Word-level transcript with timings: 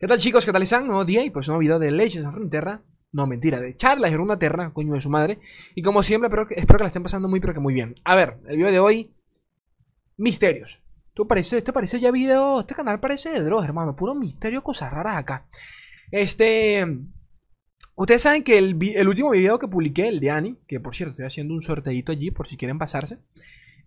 ¿Qué 0.00 0.06
tal 0.06 0.20
chicos? 0.20 0.46
¿Qué 0.46 0.52
tal 0.52 0.62
están? 0.62 0.86
Nuevo 0.86 1.04
día 1.04 1.24
y 1.24 1.30
pues 1.30 1.48
nuevo 1.48 1.58
video 1.58 1.80
de 1.80 1.90
Legends 1.90 2.28
of 2.28 2.34
Frontera. 2.36 2.84
No, 3.10 3.26
mentira, 3.26 3.58
de 3.58 3.74
charlas 3.74 4.12
en 4.12 4.20
una 4.20 4.38
terra, 4.38 4.72
coño 4.72 4.94
de 4.94 5.00
su 5.00 5.10
madre. 5.10 5.40
Y 5.74 5.82
como 5.82 6.04
siempre, 6.04 6.28
espero 6.28 6.46
que, 6.46 6.54
espero 6.54 6.76
que 6.76 6.84
la 6.84 6.86
estén 6.86 7.02
pasando 7.02 7.28
muy, 7.28 7.40
pero 7.40 7.52
que 7.52 7.58
muy 7.58 7.74
bien. 7.74 7.96
A 8.04 8.14
ver, 8.14 8.38
el 8.46 8.58
video 8.58 8.70
de 8.70 8.78
hoy, 8.78 9.12
misterios. 10.16 10.80
¿Tú 11.14 11.26
parece, 11.26 11.58
este 11.58 11.72
parece 11.72 11.98
ya 11.98 12.12
video, 12.12 12.60
este 12.60 12.76
canal 12.76 13.00
parece 13.00 13.30
de 13.30 13.40
Dross, 13.40 13.64
hermano. 13.64 13.96
Puro 13.96 14.14
misterio, 14.14 14.62
cosas 14.62 14.92
raras 14.92 15.16
acá. 15.16 15.48
Este... 16.12 16.86
Ustedes 17.96 18.22
saben 18.22 18.44
que 18.44 18.56
el, 18.56 18.78
el 18.94 19.08
último 19.08 19.32
video 19.32 19.58
que 19.58 19.66
publiqué, 19.66 20.06
el 20.06 20.20
de 20.20 20.30
Annie, 20.30 20.58
que 20.68 20.78
por 20.78 20.94
cierto 20.94 21.10
estoy 21.10 21.26
haciendo 21.26 21.54
un 21.54 21.60
sorteito 21.60 22.12
allí 22.12 22.30
por 22.30 22.46
si 22.46 22.56
quieren 22.56 22.78
pasarse. 22.78 23.18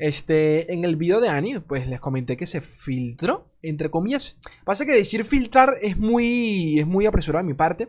Este, 0.01 0.73
en 0.73 0.83
el 0.83 0.95
video 0.95 1.21
de 1.21 1.29
Annie, 1.29 1.59
pues 1.59 1.85
les 1.85 1.99
comenté 1.99 2.35
que 2.35 2.47
se 2.47 2.59
filtró, 2.59 3.53
entre 3.61 3.91
comillas. 3.91 4.35
Pasa 4.65 4.83
que 4.83 4.93
decir 4.93 5.23
filtrar 5.23 5.75
es 5.79 5.95
muy, 5.95 6.79
es 6.79 6.87
muy 6.87 7.05
apresurado 7.05 7.41
a 7.41 7.47
mi 7.47 7.53
parte. 7.53 7.87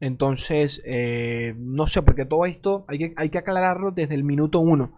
Entonces, 0.00 0.80
eh, 0.86 1.54
no 1.58 1.86
sé, 1.86 2.00
porque 2.00 2.24
todo 2.24 2.46
esto 2.46 2.86
hay 2.88 2.96
que, 2.96 3.12
hay 3.14 3.28
que 3.28 3.36
aclararlo 3.36 3.90
desde 3.90 4.14
el 4.14 4.24
minuto 4.24 4.58
uno 4.60 4.94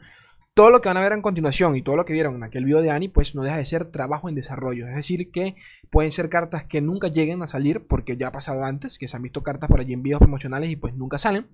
todo 0.54 0.68
lo 0.68 0.82
que 0.82 0.90
van 0.90 0.98
a 0.98 1.00
ver 1.00 1.12
en 1.12 1.22
continuación 1.22 1.76
y 1.76 1.82
todo 1.82 1.96
lo 1.96 2.04
que 2.04 2.12
vieron 2.12 2.34
en 2.34 2.42
aquel 2.42 2.66
video 2.66 2.82
de 2.82 2.90
Ani, 2.90 3.08
pues 3.08 3.34
no 3.34 3.42
deja 3.42 3.56
de 3.56 3.64
ser 3.64 3.86
trabajo 3.86 4.28
en 4.28 4.34
desarrollo. 4.34 4.86
Es 4.86 4.94
decir, 4.94 5.30
que 5.30 5.56
pueden 5.90 6.12
ser 6.12 6.28
cartas 6.28 6.66
que 6.66 6.82
nunca 6.82 7.08
lleguen 7.08 7.42
a 7.42 7.46
salir, 7.46 7.86
porque 7.86 8.18
ya 8.18 8.28
ha 8.28 8.32
pasado 8.32 8.62
antes, 8.64 8.98
que 8.98 9.08
se 9.08 9.16
han 9.16 9.22
visto 9.22 9.42
cartas 9.42 9.70
por 9.70 9.80
allí 9.80 9.94
en 9.94 10.02
videos 10.02 10.18
promocionales 10.18 10.68
y 10.68 10.76
pues 10.76 10.94
nunca 10.94 11.16
salen. 11.16 11.46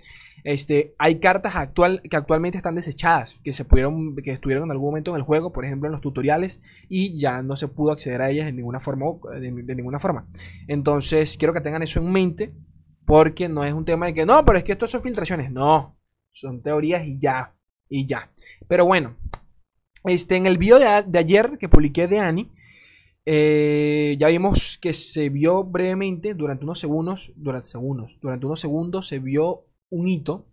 Este, 0.43 0.97
hay 0.99 1.21
cartas 1.21 1.55
actual, 1.55 2.03
que 2.03 2.17
actualmente 2.17 2.59
están 2.59 2.75
desechadas, 2.75 3.41
que 3.45 3.53
se 3.53 3.65
pudieron, 3.65 4.17
que 4.17 4.33
estuvieron 4.33 4.65
en 4.65 4.73
algún 4.73 4.89
momento 4.89 5.13
en 5.13 5.19
el 5.19 5.23
juego, 5.23 5.53
por 5.53 5.65
ejemplo 5.65 5.87
en 5.87 5.93
los 5.93 6.01
tutoriales, 6.01 6.61
y 6.89 7.21
ya 7.21 7.41
no 7.43 7.55
se 7.55 7.69
pudo 7.69 7.93
acceder 7.93 8.21
a 8.21 8.31
ellas 8.31 8.47
de 8.47 8.53
ninguna 8.53 8.81
forma. 8.81 9.07
De 9.41 9.75
ninguna 9.77 10.01
forma. 10.01 10.29
Entonces, 10.67 11.37
quiero 11.39 11.55
que 11.55 11.61
tengan 11.61 11.85
eso 11.85 12.01
en 12.01 12.11
mente, 12.11 12.53
porque 13.07 13.49
no 13.49 13.63
es 13.63 13.73
un 13.73 13.85
tema 13.85 14.07
de 14.07 14.15
que 14.15 14.27
no, 14.27 14.45
pero 14.45 14.59
es 14.59 14.65
que 14.65 14.73
esto 14.73 14.89
son 14.89 15.03
filtraciones. 15.03 15.53
No, 15.53 15.97
son 16.31 16.63
teorías 16.63 17.07
y 17.07 17.19
ya 17.21 17.55
y 17.89 18.07
ya. 18.07 18.31
Pero 18.69 18.85
bueno, 18.85 19.17
este, 20.05 20.37
en 20.37 20.47
el 20.47 20.59
video 20.59 20.79
de, 20.79 21.19
ayer 21.19 21.59
que 21.59 21.69
publiqué 21.69 22.07
de 22.07 22.21
Annie, 22.21 22.51
eh, 23.27 24.17
ya 24.19 24.29
vimos 24.29 24.79
que 24.81 24.93
se 24.93 25.29
vio 25.29 25.65
brevemente 25.65 26.35
durante 26.35 26.65
unos 26.65 26.79
segundos, 26.79 27.33
durante 27.37 27.69
segundos, 27.69 28.19
durante 28.21 28.47
unos 28.47 28.61
segundos 28.61 29.07
se 29.07 29.19
vio 29.19 29.67
un 29.91 30.09
hito 30.09 30.47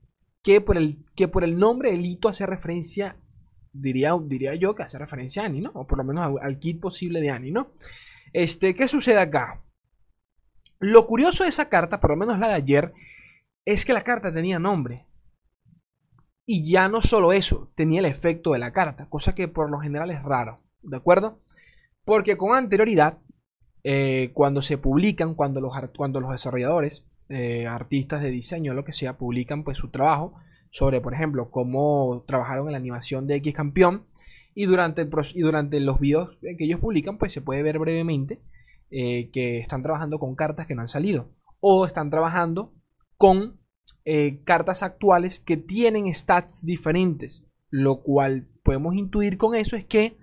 que 0.43 0.61
por 0.61 0.77
el, 0.77 1.03
que 1.15 1.27
por 1.27 1.43
el 1.43 1.57
nombre 1.57 1.91
del 1.91 2.05
hito 2.05 2.27
hace 2.27 2.45
referencia, 2.45 3.17
diría, 3.71 4.13
diría 4.21 4.55
yo 4.55 4.75
que 4.75 4.83
hace 4.83 4.97
referencia 4.97 5.43
a 5.43 5.45
Annie, 5.45 5.61
¿no? 5.61 5.71
O 5.73 5.87
por 5.87 5.97
lo 5.97 6.03
menos 6.03 6.37
al, 6.41 6.59
kit 6.59 6.79
posible 6.79 7.21
de 7.21 7.29
Annie, 7.29 7.51
¿no? 7.51 7.71
Este, 8.33 8.75
¿qué 8.75 8.87
sucede 8.87 9.19
acá? 9.19 9.63
Lo 10.79 11.07
curioso 11.07 11.43
de 11.43 11.49
esa 11.49 11.69
carta, 11.69 11.99
por 11.99 12.11
lo 12.11 12.17
menos 12.17 12.37
la 12.37 12.49
de 12.49 12.53
ayer, 12.55 12.93
es 13.65 13.85
que 13.85 13.93
la 13.93 14.01
carta 14.01 14.33
tenía 14.33 14.59
nombre. 14.59 15.07
Y 16.45 16.69
ya 16.69 16.89
no 16.89 17.01
solo 17.01 17.33
eso, 17.33 17.71
tenía 17.75 17.99
el 17.99 18.05
efecto 18.05 18.53
de 18.53 18.59
la 18.59 18.71
carta, 18.71 19.09
cosa 19.09 19.33
que 19.33 19.47
por 19.47 19.71
lo 19.71 19.79
general 19.79 20.11
es 20.11 20.21
raro, 20.21 20.61
¿de 20.83 20.97
acuerdo? 20.97 21.39
Porque 22.03 22.37
con 22.37 22.55
anterioridad, 22.55 23.19
eh, 23.83 24.31
cuando 24.33 24.61
se 24.61 24.77
publican, 24.77 25.33
cuando 25.33 25.59
los, 25.59 25.73
cuando 25.97 26.21
los 26.21 26.31
desarrolladores, 26.31 27.05
eh, 27.29 27.65
artistas 27.65 28.21
de 28.21 28.29
diseño, 28.29 28.75
lo 28.75 28.85
que 28.85 28.93
sea, 28.93 29.17
publican 29.17 29.63
pues 29.63 29.79
su 29.79 29.89
trabajo 29.89 30.35
sobre, 30.69 31.01
por 31.01 31.15
ejemplo, 31.15 31.49
cómo 31.49 32.23
trabajaron 32.27 32.67
en 32.67 32.73
la 32.73 32.77
animación 32.77 33.25
de 33.25 33.37
X 33.37 33.53
campeón, 33.55 34.05
y 34.53 34.65
durante, 34.65 35.07
y 35.33 35.41
durante 35.41 35.79
los 35.79 35.99
videos 35.99 36.37
que 36.41 36.63
ellos 36.63 36.79
publican, 36.79 37.17
pues 37.17 37.33
se 37.33 37.41
puede 37.41 37.63
ver 37.63 37.79
brevemente 37.79 38.41
eh, 38.89 39.29
que 39.31 39.59
están 39.59 39.81
trabajando 39.83 40.19
con 40.19 40.35
cartas 40.35 40.67
que 40.67 40.75
no 40.75 40.81
han 40.81 40.87
salido, 40.87 41.31
o 41.59 41.85
están 41.85 42.09
trabajando 42.09 42.73
con 43.17 43.59
eh, 44.05 44.43
cartas 44.43 44.83
actuales 44.83 45.39
que 45.39 45.57
tienen 45.57 46.13
stats 46.13 46.63
diferentes. 46.63 47.43
Lo 47.69 48.03
cual 48.03 48.47
podemos 48.63 48.95
intuir 48.95 49.37
con 49.37 49.55
eso 49.55 49.75
es 49.75 49.85
que 49.85 50.17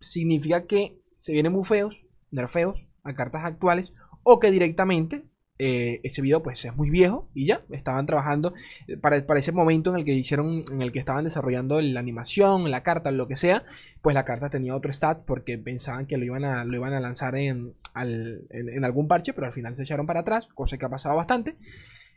significa 0.00 0.66
que 0.66 1.02
se 1.16 1.32
vienen 1.32 1.52
bufeos, 1.52 2.06
nerfeos 2.30 2.88
a 3.02 3.14
cartas 3.14 3.44
actuales 3.44 3.92
o 4.22 4.38
que 4.38 4.50
directamente 4.50 5.24
eh, 5.58 6.00
ese 6.02 6.20
video 6.20 6.42
pues 6.42 6.64
es 6.64 6.74
muy 6.74 6.90
viejo 6.90 7.30
y 7.32 7.46
ya 7.46 7.64
estaban 7.70 8.06
trabajando 8.06 8.54
eh, 8.88 8.96
para, 8.96 9.18
ese 9.38 9.52
momento 9.52 9.90
en 9.90 9.96
el 9.98 10.04
que 10.04 10.12
hicieron 10.12 10.62
en 10.72 10.82
el 10.82 10.90
que 10.90 10.98
estaban 10.98 11.22
desarrollando 11.22 11.80
la 11.80 12.00
animación 12.00 12.68
la 12.72 12.82
carta 12.82 13.12
lo 13.12 13.28
que 13.28 13.36
sea 13.36 13.64
pues 14.02 14.14
la 14.14 14.24
carta 14.24 14.50
tenía 14.50 14.74
otro 14.74 14.92
stat 14.92 15.22
porque 15.24 15.56
pensaban 15.58 16.06
que 16.06 16.16
lo 16.16 16.24
iban 16.24 16.44
a, 16.44 16.64
lo 16.64 16.74
iban 16.76 16.92
a 16.92 16.98
lanzar 16.98 17.36
en, 17.36 17.76
en 17.94 18.84
algún 18.84 19.06
parche 19.06 19.32
pero 19.32 19.46
al 19.46 19.52
final 19.52 19.76
se 19.76 19.84
echaron 19.84 20.06
para 20.06 20.20
atrás 20.20 20.48
cosa 20.54 20.76
que 20.76 20.86
ha 20.86 20.90
pasado 20.90 21.14
bastante 21.14 21.56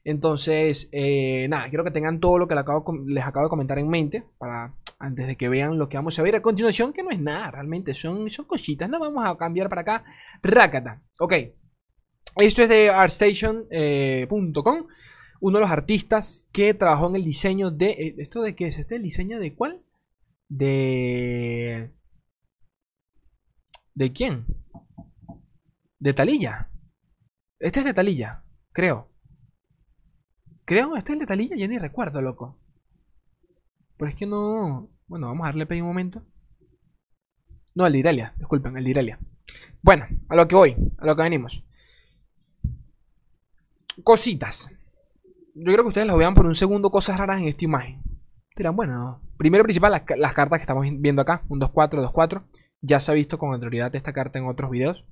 entonces, 0.03 0.89
eh, 0.91 1.47
nada, 1.49 1.69
quiero 1.69 1.83
que 1.83 1.91
tengan 1.91 2.19
todo 2.19 2.37
lo 2.37 2.47
que 2.47 2.55
les 2.55 2.61
acabo, 3.25 3.45
de 3.45 3.49
comentar 3.49 3.77
en 3.79 3.89
mente 3.89 4.23
para 4.37 4.73
antes 4.99 5.27
de 5.27 5.35
que 5.35 5.49
vean 5.49 5.77
lo 5.77 5.89
que 5.89 5.97
vamos 5.97 6.17
a 6.17 6.23
ver 6.23 6.35
a 6.35 6.41
continuación, 6.41 6.93
que 6.93 7.03
no 7.03 7.11
es 7.11 7.19
nada, 7.19 7.51
realmente 7.51 7.93
son, 7.93 8.29
son 8.29 8.45
cositas. 8.45 8.89
No 8.89 8.99
vamos 8.99 9.25
a 9.25 9.37
cambiar 9.37 9.69
para 9.69 9.81
acá. 9.81 10.03
Rakata. 10.41 11.03
Ok. 11.19 11.33
Esto 12.37 12.63
es 12.63 12.69
de 12.69 12.89
artstation.com. 12.89 13.67
Eh, 13.71 14.27
uno 15.39 15.57
de 15.57 15.61
los 15.61 15.71
artistas 15.71 16.47
que 16.51 16.73
trabajó 16.73 17.09
en 17.09 17.15
el 17.17 17.25
diseño 17.25 17.69
de... 17.69 17.89
Eh, 17.89 18.15
¿Esto 18.17 18.41
de 18.41 18.55
qué 18.55 18.67
es? 18.67 18.79
¿Este 18.79 18.95
el 18.95 19.03
diseño 19.03 19.39
de 19.39 19.53
cuál? 19.53 19.83
De... 20.49 21.93
¿De 23.93 24.13
quién? 24.13 24.45
De 25.99 26.13
Talilla. 26.13 26.69
Este 27.59 27.79
es 27.79 27.85
de 27.85 27.93
Talilla, 27.93 28.43
creo. 28.71 29.09
Creo, 30.67 30.97
este 30.97 31.13
es 31.13 31.13
el 31.13 31.19
de 31.19 31.27
Talilla, 31.27 31.55
ya 31.55 31.65
ni 31.65 31.77
recuerdo, 31.77 32.21
loco. 32.21 32.59
Pero 33.95 34.09
es 34.09 34.15
que 34.15 34.25
no. 34.25 34.89
Bueno, 35.07 35.27
vamos 35.27 35.45
a 35.45 35.47
darle 35.47 35.65
play 35.65 35.79
un 35.79 35.87
momento. 35.87 36.25
No, 37.73 37.87
el 37.87 37.93
de 37.93 37.99
Italia, 37.99 38.33
disculpen, 38.37 38.75
el 38.75 38.83
de 38.83 38.91
Italia. 38.91 39.17
Bueno, 39.81 40.05
a 40.27 40.35
lo 40.35 40.45
que 40.45 40.55
voy, 40.57 40.75
a 40.97 41.05
lo 41.05 41.15
que 41.15 41.23
venimos. 41.23 41.63
Cositas. 44.03 44.69
Yo 45.55 45.71
creo 45.71 45.85
que 45.85 45.87
ustedes 45.87 46.05
lo 46.05 46.17
vean 46.17 46.33
por 46.33 46.45
un 46.45 46.53
segundo, 46.53 46.89
cosas 46.89 47.17
raras 47.17 47.39
en 47.39 47.47
esta 47.47 47.63
imagen. 47.63 48.03
Dirán, 48.57 48.75
bueno, 48.75 49.21
primero 49.37 49.63
principal, 49.63 49.93
las, 49.93 50.03
las, 50.17 50.33
cartas 50.33 50.59
que 50.59 50.63
estamos 50.63 50.85
viendo 50.99 51.21
acá, 51.21 51.45
un 51.47 51.61
2-4, 51.61 52.11
2-4. 52.11 52.43
Ya 52.81 52.99
se 52.99 53.09
ha 53.09 53.15
visto 53.15 53.37
con 53.37 53.53
anterioridad 53.53 53.95
esta 53.95 54.11
carta 54.11 54.37
en 54.37 54.47
otros 54.47 54.69
videos. 54.69 55.07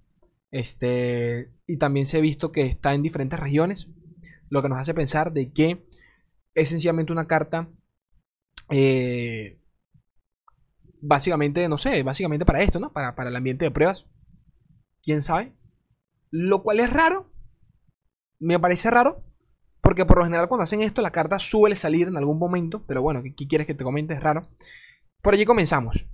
Este, 0.51 1.53
y 1.65 1.77
también 1.77 2.05
se 2.07 2.17
ha 2.17 2.21
visto 2.21 2.51
que 2.51 2.63
está 2.67 2.93
en 2.93 3.01
diferentes 3.01 3.39
regiones 3.39 3.89
lo 4.49 4.61
que 4.61 4.69
nos 4.69 4.79
hace 4.79 4.93
pensar 4.93 5.31
de 5.33 5.51
que 5.51 5.85
es 6.53 6.69
sencillamente 6.69 7.11
una 7.11 7.27
carta 7.27 7.69
eh, 8.69 9.59
básicamente, 11.01 11.67
no 11.69 11.77
sé, 11.77 12.03
básicamente 12.03 12.45
para 12.45 12.61
esto, 12.61 12.79
¿no? 12.79 12.91
Para, 12.91 13.15
para 13.15 13.29
el 13.29 13.35
ambiente 13.35 13.65
de 13.65 13.71
pruebas. 13.71 14.07
¿Quién 15.03 15.21
sabe? 15.21 15.55
Lo 16.31 16.63
cual 16.63 16.79
es 16.79 16.91
raro. 16.91 17.31
Me 18.39 18.59
parece 18.59 18.89
raro. 18.89 19.23
Porque 19.81 20.05
por 20.05 20.17
lo 20.17 20.23
general 20.23 20.47
cuando 20.47 20.63
hacen 20.63 20.81
esto 20.81 21.03
la 21.03 21.11
carta 21.11 21.37
suele 21.37 21.75
salir 21.75 22.07
en 22.07 22.17
algún 22.17 22.39
momento. 22.39 22.85
Pero 22.87 23.01
bueno, 23.01 23.21
¿qué 23.23 23.47
quieres 23.47 23.67
que 23.67 23.75
te 23.75 23.83
comente? 23.83 24.15
Es 24.15 24.23
raro. 24.23 24.47
Por 25.21 25.35
allí 25.35 25.45
comenzamos. 25.45 26.07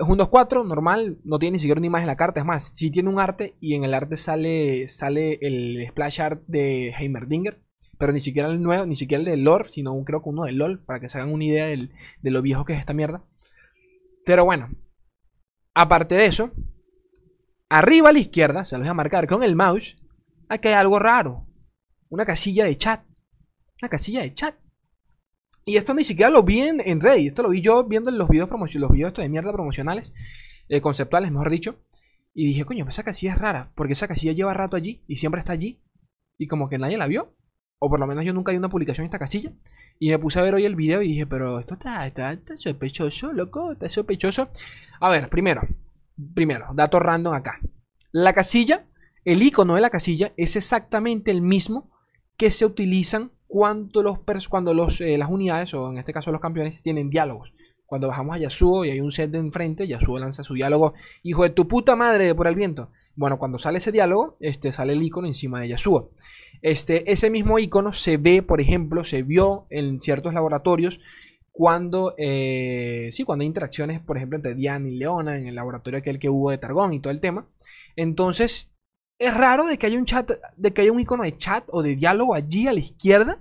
Es 0.00 0.08
un 0.08 0.18
2-4, 0.18 0.66
normal, 0.66 1.18
no 1.24 1.38
tiene 1.38 1.56
ni 1.56 1.58
siquiera 1.58 1.78
una 1.78 1.86
imagen 1.86 2.04
en 2.04 2.08
la 2.08 2.16
carta. 2.16 2.40
Es 2.40 2.46
más, 2.46 2.72
sí 2.74 2.90
tiene 2.90 3.10
un 3.10 3.20
arte 3.20 3.58
y 3.60 3.74
en 3.74 3.84
el 3.84 3.92
arte 3.92 4.16
sale, 4.16 4.88
sale 4.88 5.38
el 5.42 5.86
splash 5.90 6.22
art 6.22 6.42
de 6.46 6.94
Heimerdinger. 6.98 7.62
Pero 7.98 8.10
ni 8.12 8.20
siquiera 8.20 8.48
el 8.48 8.62
nuevo, 8.62 8.86
ni 8.86 8.96
siquiera 8.96 9.20
el 9.20 9.26
de 9.26 9.36
lore, 9.36 9.68
sino 9.68 10.02
creo 10.06 10.22
que 10.22 10.30
uno 10.30 10.44
de 10.44 10.52
LOL, 10.52 10.82
para 10.82 11.00
que 11.00 11.10
se 11.10 11.18
hagan 11.18 11.34
una 11.34 11.44
idea 11.44 11.66
de 11.66 12.30
lo 12.30 12.40
viejo 12.40 12.64
que 12.64 12.72
es 12.72 12.80
esta 12.80 12.94
mierda. 12.94 13.26
Pero 14.24 14.46
bueno, 14.46 14.70
aparte 15.74 16.14
de 16.14 16.24
eso, 16.24 16.50
arriba 17.68 18.08
a 18.08 18.12
la 18.12 18.20
izquierda, 18.20 18.64
se 18.64 18.78
los 18.78 18.86
voy 18.86 18.90
a 18.92 18.94
marcar 18.94 19.26
con 19.26 19.42
el 19.42 19.54
mouse, 19.54 19.98
aquí 20.48 20.68
hay 20.68 20.74
algo 20.74 20.98
raro. 20.98 21.46
Una 22.08 22.24
casilla 22.24 22.64
de 22.64 22.78
chat. 22.78 23.04
Una 23.82 23.90
casilla 23.90 24.22
de 24.22 24.32
chat. 24.32 24.54
Y 25.70 25.76
esto 25.76 25.94
ni 25.94 26.02
siquiera 26.02 26.32
lo 26.32 26.42
vi 26.42 26.62
en, 26.62 26.80
en 26.84 27.00
Reddit. 27.00 27.28
Esto 27.28 27.44
lo 27.44 27.50
vi 27.50 27.60
yo 27.60 27.86
viendo 27.86 28.10
los 28.10 28.28
videos 28.28 28.50
los 28.50 28.90
videos 28.90 29.14
de 29.14 29.28
mierda 29.28 29.52
promocionales. 29.52 30.12
Eh, 30.68 30.80
conceptuales, 30.80 31.30
mejor 31.30 31.48
dicho. 31.48 31.78
Y 32.34 32.46
dije, 32.46 32.64
coño, 32.64 32.84
esa 32.88 33.04
casilla 33.04 33.34
es 33.34 33.38
rara. 33.38 33.72
Porque 33.76 33.92
esa 33.92 34.08
casilla 34.08 34.32
lleva 34.32 34.52
rato 34.52 34.76
allí. 34.76 35.04
Y 35.06 35.14
siempre 35.14 35.38
está 35.38 35.52
allí. 35.52 35.80
Y 36.36 36.48
como 36.48 36.68
que 36.68 36.76
nadie 36.76 36.98
la 36.98 37.06
vio. 37.06 37.36
O 37.78 37.88
por 37.88 38.00
lo 38.00 38.08
menos 38.08 38.24
yo 38.24 38.32
nunca 38.32 38.50
vi 38.50 38.58
una 38.58 38.68
publicación 38.68 39.04
en 39.04 39.10
esta 39.10 39.20
casilla. 39.20 39.52
Y 40.00 40.10
me 40.10 40.18
puse 40.18 40.40
a 40.40 40.42
ver 40.42 40.54
hoy 40.54 40.64
el 40.64 40.74
video 40.74 41.02
y 41.02 41.06
dije, 41.06 41.28
pero 41.28 41.60
esto 41.60 41.74
está, 41.74 42.04
está, 42.04 42.32
está 42.32 42.56
sospechoso, 42.56 43.32
loco. 43.32 43.70
Está 43.70 43.88
sospechoso. 43.88 44.48
A 44.98 45.08
ver, 45.08 45.30
primero. 45.30 45.62
Primero, 46.34 46.66
dato 46.74 46.98
random 46.98 47.34
acá. 47.34 47.60
La 48.10 48.32
casilla, 48.32 48.88
el 49.24 49.40
icono 49.40 49.76
de 49.76 49.82
la 49.82 49.90
casilla 49.90 50.32
es 50.36 50.56
exactamente 50.56 51.30
el 51.30 51.42
mismo 51.42 51.92
que 52.36 52.50
se 52.50 52.66
utilizan 52.66 53.30
cuando, 53.52 54.04
los, 54.04 54.20
cuando 54.48 54.74
los, 54.74 55.00
eh, 55.00 55.18
las 55.18 55.28
unidades, 55.28 55.74
o 55.74 55.90
en 55.90 55.98
este 55.98 56.12
caso 56.12 56.30
los 56.30 56.40
campeones, 56.40 56.84
tienen 56.84 57.10
diálogos. 57.10 57.52
Cuando 57.84 58.06
bajamos 58.06 58.36
a 58.36 58.38
Yasuo 58.38 58.84
y 58.84 58.90
hay 58.90 59.00
un 59.00 59.10
set 59.10 59.32
de 59.32 59.38
enfrente, 59.38 59.88
Yasuo 59.88 60.20
lanza 60.20 60.44
su 60.44 60.54
diálogo, 60.54 60.94
hijo 61.24 61.42
de 61.42 61.50
tu 61.50 61.66
puta 61.66 61.96
madre 61.96 62.32
por 62.36 62.46
el 62.46 62.54
viento. 62.54 62.92
Bueno, 63.16 63.40
cuando 63.40 63.58
sale 63.58 63.78
ese 63.78 63.90
diálogo, 63.90 64.34
este, 64.38 64.70
sale 64.70 64.92
el 64.92 65.02
icono 65.02 65.26
encima 65.26 65.60
de 65.60 65.66
Yasuo. 65.66 66.12
Este, 66.62 67.10
ese 67.10 67.28
mismo 67.28 67.58
icono 67.58 67.90
se 67.90 68.18
ve, 68.18 68.44
por 68.44 68.60
ejemplo, 68.60 69.02
se 69.02 69.24
vio 69.24 69.66
en 69.68 69.98
ciertos 69.98 70.32
laboratorios 70.32 71.00
cuando, 71.50 72.14
eh, 72.18 73.08
sí, 73.10 73.24
cuando 73.24 73.42
hay 73.42 73.48
interacciones, 73.48 74.00
por 74.00 74.16
ejemplo, 74.16 74.36
entre 74.36 74.54
Diana 74.54 74.88
y 74.88 74.94
Leona 74.94 75.36
en 75.36 75.48
el 75.48 75.56
laboratorio 75.56 75.98
aquel 75.98 76.20
que 76.20 76.28
hubo 76.28 76.52
de 76.52 76.58
Targón 76.58 76.92
y 76.92 77.00
todo 77.00 77.12
el 77.12 77.20
tema. 77.20 77.48
Entonces, 77.96 78.69
es 79.20 79.34
raro 79.34 79.66
de 79.66 79.78
que 79.78 79.86
haya 79.86 79.98
un 79.98 80.06
chat, 80.06 80.30
de 80.56 80.72
que 80.72 80.80
haya 80.80 80.90
un 80.90 80.98
icono 80.98 81.22
de 81.22 81.36
chat 81.36 81.64
o 81.68 81.82
de 81.82 81.94
diálogo 81.94 82.34
allí 82.34 82.66
a 82.66 82.72
la 82.72 82.80
izquierda. 82.80 83.38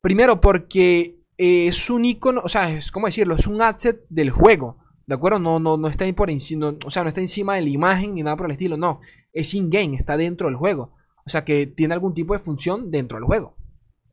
Primero, 0.00 0.40
porque 0.40 1.18
es 1.36 1.90
un 1.90 2.04
icono, 2.04 2.40
o 2.44 2.48
sea, 2.48 2.70
es 2.70 2.92
como 2.92 3.06
decirlo, 3.06 3.34
es 3.34 3.48
un 3.48 3.60
asset 3.60 4.06
del 4.08 4.30
juego. 4.30 4.78
¿De 5.06 5.16
acuerdo? 5.16 5.40
No, 5.40 5.58
no, 5.58 5.76
no 5.76 5.88
está 5.88 6.04
ahí 6.04 6.12
por 6.12 6.30
encima, 6.30 6.74
o 6.84 6.90
sea, 6.90 7.02
no 7.02 7.08
está 7.08 7.20
encima 7.20 7.56
de 7.56 7.62
la 7.62 7.68
imagen 7.68 8.14
ni 8.14 8.22
nada 8.22 8.36
por 8.36 8.46
el 8.46 8.52
estilo, 8.52 8.76
no. 8.76 9.00
Es 9.32 9.52
in-game, 9.54 9.96
está 9.96 10.16
dentro 10.16 10.48
del 10.48 10.56
juego. 10.56 10.94
O 11.26 11.30
sea 11.30 11.44
que 11.44 11.66
tiene 11.66 11.94
algún 11.94 12.14
tipo 12.14 12.32
de 12.32 12.38
función 12.38 12.90
dentro 12.90 13.18
del 13.18 13.26
juego. 13.26 13.56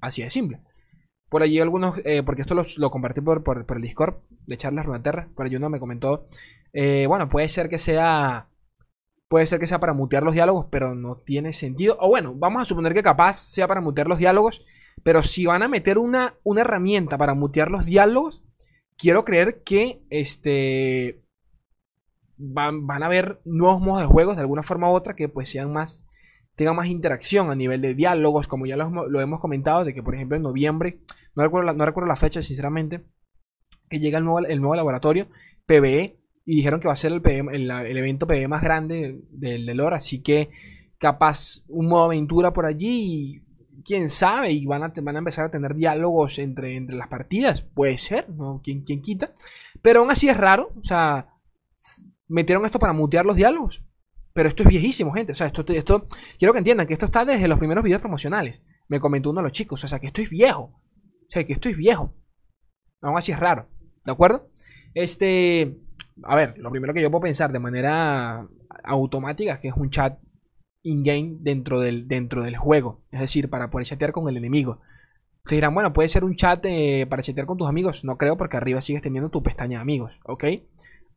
Así 0.01 0.23
de 0.23 0.31
simple. 0.31 0.59
Por 1.29 1.43
allí 1.43 1.59
algunos, 1.59 1.99
eh, 2.03 2.23
porque 2.23 2.41
esto 2.41 2.55
lo, 2.55 2.91
compartí 2.91 3.21
por, 3.21 3.43
por, 3.43 3.65
el 3.75 3.81
Discord 3.81 4.15
de 4.47 4.57
Charlas 4.57 4.87
Runeterra. 4.87 5.29
Por 5.35 5.45
allí 5.45 5.55
uno 5.55 5.69
me 5.69 5.79
comentó, 5.79 6.25
eh, 6.73 7.05
bueno, 7.07 7.29
puede 7.29 7.47
ser 7.47 7.69
que 7.69 7.77
sea, 7.77 8.49
puede 9.33 9.47
ser 9.47 9.59
que 9.59 9.65
sea 9.65 9.79
para 9.79 9.93
mutear 9.93 10.21
los 10.21 10.35
diálogos, 10.35 10.67
pero 10.69 10.93
no 10.93 11.17
tiene 11.17 11.53
sentido. 11.53 11.97
O 11.99 12.09
bueno, 12.09 12.35
vamos 12.35 12.61
a 12.61 12.65
suponer 12.65 12.93
que 12.93 13.01
capaz 13.01 13.33
sea 13.33 13.67
para 13.67 13.81
mutear 13.81 14.07
los 14.07 14.19
diálogos, 14.19 14.63
pero 15.01 15.23
si 15.23 15.47
van 15.47 15.63
a 15.63 15.67
meter 15.67 15.97
una, 15.97 16.35
una 16.43 16.61
herramienta 16.61 17.17
para 17.17 17.33
mutear 17.33 17.71
los 17.71 17.85
diálogos, 17.85 18.43
quiero 18.95 19.25
creer 19.25 19.63
que 19.63 20.03
este 20.11 21.25
van, 22.37 22.85
van 22.85 23.01
a 23.01 23.07
haber 23.07 23.41
nuevos 23.43 23.81
modos 23.81 24.01
de 24.01 24.05
juegos 24.05 24.35
de 24.35 24.41
alguna 24.41 24.61
forma 24.61 24.91
u 24.91 24.93
otra 24.93 25.15
que 25.15 25.29
pues 25.29 25.49
sean 25.49 25.73
más 25.73 26.05
tenga 26.55 26.73
más 26.73 26.85
interacción 26.85 27.49
a 27.49 27.55
nivel 27.55 27.81
de 27.81 27.95
diálogos, 27.95 28.47
como 28.47 28.67
ya 28.67 28.77
lo, 28.77 29.19
hemos 29.19 29.39
comentado, 29.39 29.83
de 29.83 29.95
que 29.95 30.03
por 30.03 30.13
ejemplo 30.13 30.37
en 30.37 30.43
noviembre, 30.43 30.99
no 31.33 31.41
recuerdo 31.41 31.65
la, 31.65 31.73
no 31.73 31.87
recuerdo 31.87 32.07
la 32.07 32.15
fecha 32.15 32.43
sinceramente, 32.43 33.03
que 33.89 33.99
llega 33.99 34.19
el 34.19 34.25
nuevo, 34.25 34.45
el 34.45 34.61
nuevo 34.61 34.75
laboratorio, 34.75 35.27
PBE, 35.65 36.22
y 36.45 36.57
dijeron 36.57 36.79
que 36.79 36.87
va 36.87 36.93
a 36.93 36.97
ser 36.97 37.11
el, 37.11 37.97
evento 37.97 38.27
PBE 38.27 38.47
más 38.47 38.61
grande 38.61 39.21
del, 39.29 39.65
del 39.65 39.77
lore, 39.77 39.95
así 39.95 40.21
que 40.21 40.49
capaz 40.97 41.63
un 41.67 41.87
modo 41.87 42.05
aventura 42.05 42.53
por 42.53 42.65
allí, 42.65 43.43
quién 43.83 44.09
sabe, 44.09 44.51
y 44.51 44.65
van 44.65 44.83
a, 44.83 44.93
van 45.01 45.15
a 45.15 45.19
empezar 45.19 45.45
a 45.45 45.51
tener 45.51 45.75
diálogos 45.75 46.39
entre, 46.39 46.75
entre 46.75 46.95
las 46.95 47.07
partidas, 47.07 47.61
puede 47.61 47.97
ser, 47.97 48.29
¿no? 48.29 48.61
¿Quién, 48.63 48.83
quién 48.83 49.01
quita? 49.01 49.33
Pero 49.81 49.99
aún 49.99 50.11
así 50.11 50.29
es 50.29 50.37
raro, 50.37 50.71
o 50.79 50.83
sea, 50.83 51.29
metieron 52.27 52.65
esto 52.65 52.79
para 52.79 52.93
mutear 52.93 53.25
los 53.25 53.35
diálogos. 53.35 53.83
Pero 54.33 54.49
esto 54.49 54.63
es 54.63 54.69
viejísimo, 54.69 55.13
gente. 55.13 55.33
O 55.33 55.35
sea, 55.35 55.47
esto, 55.47 55.63
esto, 55.67 56.03
quiero 56.39 56.53
que 56.53 56.59
entiendan 56.59 56.87
que 56.87 56.93
esto 56.93 57.05
está 57.05 57.23
desde 57.23 57.47
los 57.47 57.59
primeros 57.59 57.83
videos 57.83 58.01
promocionales. 58.01 58.63
Me 58.87 58.99
comentó 58.99 59.29
uno 59.29 59.41
de 59.41 59.43
los 59.43 59.51
chicos. 59.51 59.83
O 59.83 59.87
sea, 59.87 59.99
que 59.99 60.07
esto 60.07 60.21
es 60.21 60.29
viejo. 60.31 60.63
O 60.63 61.27
sea, 61.29 61.45
que 61.45 61.53
esto 61.53 61.69
es 61.69 61.77
viejo. 61.77 62.15
Aún 63.03 63.15
así 63.15 63.31
es 63.31 63.39
raro. 63.39 63.69
¿De 64.03 64.11
acuerdo? 64.11 64.49
Este. 64.95 65.77
A 66.23 66.35
ver, 66.35 66.57
lo 66.57 66.69
primero 66.69 66.93
que 66.93 67.01
yo 67.01 67.09
puedo 67.09 67.23
pensar 67.23 67.51
de 67.51 67.59
manera 67.59 68.47
automática 68.83 69.53
es 69.53 69.59
que 69.59 69.67
es 69.69 69.75
un 69.75 69.89
chat 69.89 70.19
in-game 70.83 71.37
dentro 71.39 71.79
del, 71.79 72.07
dentro 72.07 72.43
del 72.43 72.57
juego. 72.57 73.03
Es 73.11 73.19
decir, 73.19 73.49
para 73.49 73.69
poder 73.69 73.87
chatear 73.87 74.11
con 74.11 74.27
el 74.29 74.37
enemigo. 74.37 74.81
Ustedes 75.43 75.57
dirán, 75.57 75.73
bueno, 75.73 75.91
puede 75.91 76.09
ser 76.09 76.23
un 76.23 76.35
chat 76.35 76.65
eh, 76.65 77.05
para 77.09 77.23
chatear 77.23 77.47
con 77.47 77.57
tus 77.57 77.67
amigos. 77.67 78.03
No 78.05 78.17
creo 78.17 78.37
porque 78.37 78.57
arriba 78.57 78.81
sigues 78.81 79.01
teniendo 79.01 79.29
tu 79.29 79.43
pestaña 79.43 79.79
de 79.79 79.81
amigos, 79.81 80.19
¿ok? 80.25 80.45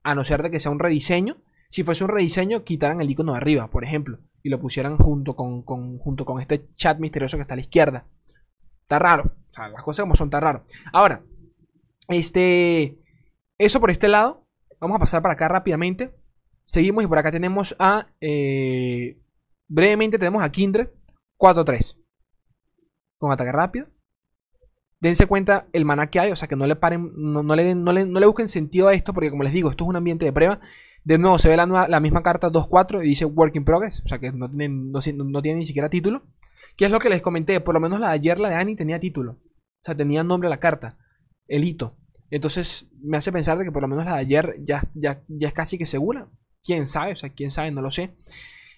A 0.02 0.14
no 0.14 0.24
ser 0.24 0.42
de 0.42 0.50
que 0.50 0.60
sea 0.60 0.72
un 0.72 0.78
rediseño 0.78 1.36
si 1.68 1.82
fuese 1.82 2.04
un 2.04 2.10
rediseño, 2.10 2.64
quitaran 2.64 3.00
el 3.00 3.10
icono 3.10 3.32
de 3.32 3.38
arriba, 3.38 3.70
por 3.70 3.84
ejemplo, 3.84 4.18
y 4.42 4.50
lo 4.50 4.60
pusieran 4.60 4.96
junto 4.96 5.34
con, 5.34 5.62
junto 5.62 6.24
con 6.24 6.40
este 6.40 6.68
chat 6.74 6.98
misterioso 6.98 7.36
que 7.36 7.42
está 7.42 7.54
a 7.54 7.56
la 7.56 7.62
izquierda. 7.62 8.06
Está 8.82 8.98
raro. 8.98 9.34
O 9.48 9.52
sea, 9.52 9.68
las 9.68 9.82
cosas 9.82 10.04
como 10.04 10.14
son 10.14 10.30
tan 10.30 10.42
raro. 10.42 10.62
Ahora, 10.92 11.24
este. 12.08 12.98
Eso 13.58 13.80
por 13.80 13.90
este 13.90 14.08
lado. 14.08 14.45
Vamos 14.80 14.96
a 14.96 15.00
pasar 15.00 15.22
para 15.22 15.34
acá 15.34 15.48
rápidamente. 15.48 16.14
Seguimos 16.64 17.04
y 17.04 17.06
por 17.06 17.18
acá 17.18 17.30
tenemos 17.30 17.76
a. 17.78 18.06
Eh, 18.20 19.20
brevemente 19.68 20.18
tenemos 20.18 20.42
a 20.42 20.50
Kindred 20.50 20.88
4-3. 21.38 21.98
Con 23.18 23.32
ataque 23.32 23.52
rápido. 23.52 23.86
Dense 25.00 25.26
cuenta 25.26 25.68
el 25.72 25.84
maná 25.84 26.08
que 26.08 26.20
hay, 26.20 26.32
o 26.32 26.36
sea 26.36 26.48
que 26.48 26.56
no 26.56 26.66
le 26.66 26.74
paren, 26.74 27.12
no, 27.14 27.42
le, 27.54 27.74
le, 27.74 27.74
no 27.74 27.92
le 27.92 28.26
busquen 28.26 28.48
sentido 28.48 28.88
a 28.88 28.94
esto, 28.94 29.12
porque 29.12 29.30
como 29.30 29.42
les 29.42 29.52
digo, 29.52 29.68
esto 29.68 29.84
es 29.84 29.88
un 29.88 29.96
ambiente 29.96 30.24
de 30.24 30.32
prueba. 30.32 30.60
De 31.06 31.18
nuevo, 31.18 31.38
se 31.38 31.48
ve 31.48 31.56
la, 31.56 32.00
misma 32.00 32.22
carta 32.24 32.50
2-4 32.50 33.04
y 33.04 33.10
dice 33.10 33.26
Work 33.26 33.54
in 33.54 33.64
Progress, 33.64 34.02
o 34.04 34.08
sea 34.08 34.18
que 34.18 34.32
no 34.32 34.50
tiene, 34.50 34.68
no, 34.68 35.40
tiene 35.40 35.60
ni 35.60 35.64
siquiera 35.64 35.88
título. 35.88 36.24
¿Qué 36.76 36.86
es 36.86 36.90
lo 36.90 36.98
que 36.98 37.08
les 37.08 37.22
comenté? 37.22 37.60
Por 37.60 37.74
lo 37.74 37.80
menos 37.80 38.00
la 38.00 38.08
de 38.08 38.14
ayer, 38.14 38.40
la 38.40 38.48
de 38.48 38.56
Annie, 38.56 38.74
tenía 38.74 38.98
título. 38.98 39.32
O 39.32 39.84
sea, 39.84 39.94
tenía 39.94 40.24
nombre 40.24 40.48
la 40.48 40.58
carta, 40.58 40.98
el 41.46 41.62
hito. 41.62 41.96
Entonces 42.30 42.90
me 43.02 43.16
hace 43.16 43.32
pensar 43.32 43.58
de 43.58 43.64
que 43.64 43.72
por 43.72 43.82
lo 43.82 43.88
menos 43.88 44.04
la 44.04 44.14
de 44.14 44.20
ayer 44.20 44.56
ya, 44.60 44.82
ya, 44.94 45.22
ya 45.28 45.48
es 45.48 45.54
casi 45.54 45.78
que 45.78 45.86
segura. 45.86 46.28
¿Quién 46.64 46.86
sabe? 46.86 47.12
O 47.12 47.16
sea, 47.16 47.30
quién 47.30 47.50
sabe, 47.50 47.70
no 47.70 47.82
lo 47.82 47.90
sé. 47.90 48.14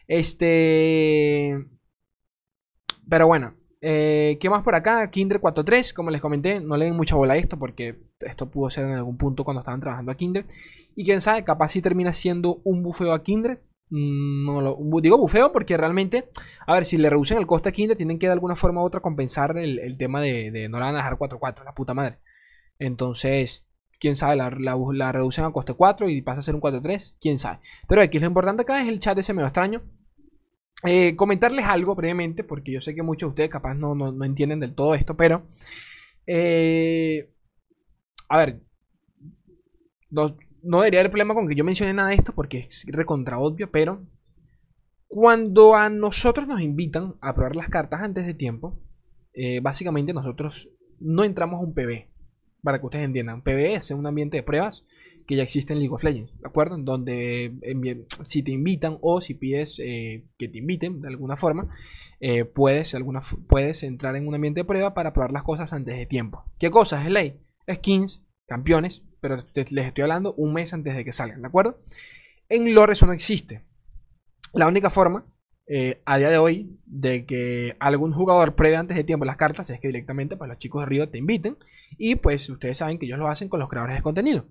Este... 0.06 1.56
Pero 3.09 3.27
bueno, 3.27 3.55
eh, 3.81 4.39
¿Qué 4.41 4.50
más 4.50 4.62
por 4.65 4.75
acá? 4.75 5.09
Kinder 5.11 5.41
4.3, 5.41 5.93
como 5.95 6.11
les 6.11 6.21
comenté, 6.21 6.61
no 6.61 6.77
le 6.77 6.87
den 6.87 6.97
mucha 6.97 7.15
bola 7.17 7.35
a 7.35 7.37
esto 7.37 7.59
porque 7.59 7.97
esto 8.21 8.50
pudo 8.50 8.71
ser 8.71 8.87
en 8.87 8.95
algún 8.95 9.17
punto 9.17 9.45
cuando 9.45 9.61
estaban 9.61 9.81
trabajando 9.81 10.12
a 10.12 10.17
Kinder. 10.17 10.47
Y 10.97 11.05
quién 11.05 11.21
sabe, 11.21 11.45
capaz 11.45 11.69
si 11.69 11.83
termina 11.83 12.12
siendo 12.12 12.61
un 12.65 12.83
bufeo 12.83 13.12
a 13.12 13.23
Kinder. 13.23 13.62
Mm, 13.91 14.45
no 14.45 14.61
lo, 14.61 14.77
digo 15.00 15.17
bufeo 15.17 15.53
porque 15.53 15.77
realmente, 15.77 16.29
a 16.67 16.75
ver, 16.75 16.85
si 16.85 16.99
le 16.99 17.09
reducen 17.09 17.39
el 17.39 17.47
coste 17.47 17.69
a 17.69 17.73
Kinder, 17.73 17.97
tienen 17.97 18.19
que 18.19 18.27
de 18.27 18.33
alguna 18.33 18.56
forma 18.56 18.83
u 18.83 18.85
otra 18.85 19.00
compensar 19.00 19.56
el, 19.56 19.97
tema 19.97 20.21
de, 20.21 20.69
no 20.69 20.79
la 20.79 20.87
van 20.87 20.95
a 20.97 20.99
dejar 20.99 21.19
4.4, 21.19 21.65
la 21.65 21.75
puta 21.75 21.95
madre. 21.95 22.19
Entonces, 22.79 23.69
quién 23.99 24.17
sabe, 24.17 24.37
la, 24.37 24.51
la, 24.51 25.13
reducen 25.13 25.45
a 25.45 25.53
coste 25.53 25.75
4 25.75 26.09
y 26.09 26.23
pasa 26.23 26.41
a 26.41 26.43
ser 26.43 26.55
un 26.55 26.61
4.3, 26.61 27.17
quién 27.21 27.39
sabe. 27.39 27.61
Pero 27.89 28.03
aquí 28.03 28.19
lo 28.19 28.27
importante 28.27 28.63
acá 28.63 28.83
es 28.83 28.89
el 28.89 28.99
chat 28.99 29.19
ese 29.19 29.35
medio 29.35 29.47
extraño 29.47 29.83
eh, 30.85 31.17
comentarles 31.17 31.65
algo 31.65 31.97
brevemente, 31.97 32.45
porque 32.45 32.73
yo 32.73 32.81
sé 32.81 32.95
que 32.95 33.03
muchos 33.03 33.29
de 33.29 33.31
ustedes 33.31 33.51
capaz 33.51 33.75
no, 33.75 33.95
no, 33.95 34.25
entienden 34.25 34.61
del 34.61 34.75
todo 34.75 34.95
esto, 34.95 35.17
pero... 35.17 35.43
Eh, 36.27 37.33
a 38.29 38.39
ver, 38.39 38.63
no, 40.11 40.37
no, 40.63 40.79
debería 40.79 41.01
haber 41.01 41.11
problema 41.11 41.35
con 41.35 41.49
que 41.49 41.55
yo 41.55 41.65
mencione 41.65 41.95
nada 41.95 42.11
de 42.11 42.17
esto, 42.17 42.33
porque 42.33 42.59
es 42.59 42.85
recontra 42.87 43.39
obvio, 43.39 43.71
pero... 43.71 44.07
Cuando 45.11 45.75
a 45.75 45.89
nosotros 45.89 46.47
nos 46.47 46.61
invitan 46.61 47.17
a 47.23 47.35
probar 47.35 47.57
las 47.57 47.71
cartas 47.71 48.02
antes 48.02 48.26
de 48.26 48.35
tiempo, 48.35 48.79
eh, 49.33 49.59
básicamente 49.61 50.12
nosotros 50.12 50.69
no 51.00 51.25
entramos 51.25 51.61
a 51.61 51.64
un 51.64 51.73
PB, 51.73 52.09
para 52.69 52.81
que 52.81 52.85
ustedes 52.85 53.07
entiendan. 53.07 53.41
PB 53.41 53.77
es 53.77 53.91
un 53.93 54.07
ambiente 54.07 54.37
de 54.37 54.43
pruebas 54.43 54.85
que 55.27 55.37
ya 55.37 55.43
existe 55.43 55.73
en 55.73 55.79
League 55.79 55.95
of 55.95 56.05
Legends, 56.05 56.39
¿de 56.39 56.47
acuerdo? 56.47 56.77
Donde 56.77 57.55
si 58.25 58.43
te 58.43 58.51
invitan 58.51 58.99
o 59.01 59.23
si 59.23 59.33
pides 59.33 59.81
eh, 59.83 60.27
que 60.37 60.49
te 60.49 60.59
inviten 60.59 61.01
de 61.01 61.09
alguna 61.09 61.39
forma, 61.39 61.75
eh, 62.21 62.45
puedes, 62.45 62.95
alguna, 62.95 63.21
puedes 63.49 63.83
entrar 63.85 64.17
en 64.17 64.29
un 64.29 64.35
ambiente 64.35 64.61
de 64.61 64.65
prueba 64.67 64.93
para 64.93 65.15
probar 65.15 65.33
las 65.33 65.45
cosas 65.45 65.73
antes 65.73 65.97
de 65.97 66.05
tiempo. 66.05 66.45
¿Qué 66.59 66.69
cosas 66.71 67.07
es 67.07 67.11
ley? 67.11 67.41
Skins, 67.73 68.27
campeones, 68.47 69.03
pero 69.23 69.37
les 69.37 69.87
estoy 69.87 70.03
hablando 70.03 70.35
un 70.35 70.53
mes 70.53 70.75
antes 70.75 70.95
de 70.95 71.07
que 71.07 71.13
salgan, 71.13 71.41
¿de 71.41 71.49
acuerdo? 71.49 71.81
En 72.51 72.75
Lore 72.75 72.93
eso 72.93 73.07
no 73.07 73.15
existe. 73.15 73.65
La 74.53 74.69
única 74.69 74.91
forma 74.91 75.25
eh, 75.71 76.01
a 76.07 76.17
día 76.17 76.31
de 76.31 76.39
hoy 76.39 76.79
de 76.87 77.27
que 77.27 77.77
algún 77.79 78.13
jugador 78.13 78.55
pruebe 78.55 78.77
antes 78.77 78.97
de 78.97 79.05
tiempo 79.05 79.27
las 79.27 79.37
cartas 79.37 79.69
es 79.69 79.79
que 79.79 79.89
directamente 79.89 80.37
pues, 80.37 80.49
los 80.49 80.59
chicos 80.59 80.83
de 80.83 80.87
Río 80.87 81.11
te 81.11 81.19
inviten 81.19 81.59
y 81.99 82.17
pues 82.17 82.49
ustedes 82.49 82.79
saben 82.79 82.99
que 82.99 83.05
ellos 83.05 83.19
lo 83.19 83.29
hacen 83.29 83.49
con 83.49 83.61
los 83.61 83.69
creadores 83.69 83.97
de 83.97 84.03
contenido. 84.03 84.47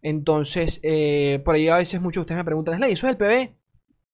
Entonces, 0.00 0.80
eh, 0.82 1.40
por 1.44 1.54
ahí 1.54 1.68
a 1.68 1.76
veces 1.76 2.00
muchos 2.00 2.16
de 2.16 2.20
ustedes 2.22 2.38
me 2.38 2.44
preguntan, 2.44 2.82
¿eso 2.84 3.06
es 3.06 3.12
el 3.12 3.16
PB? 3.16 3.54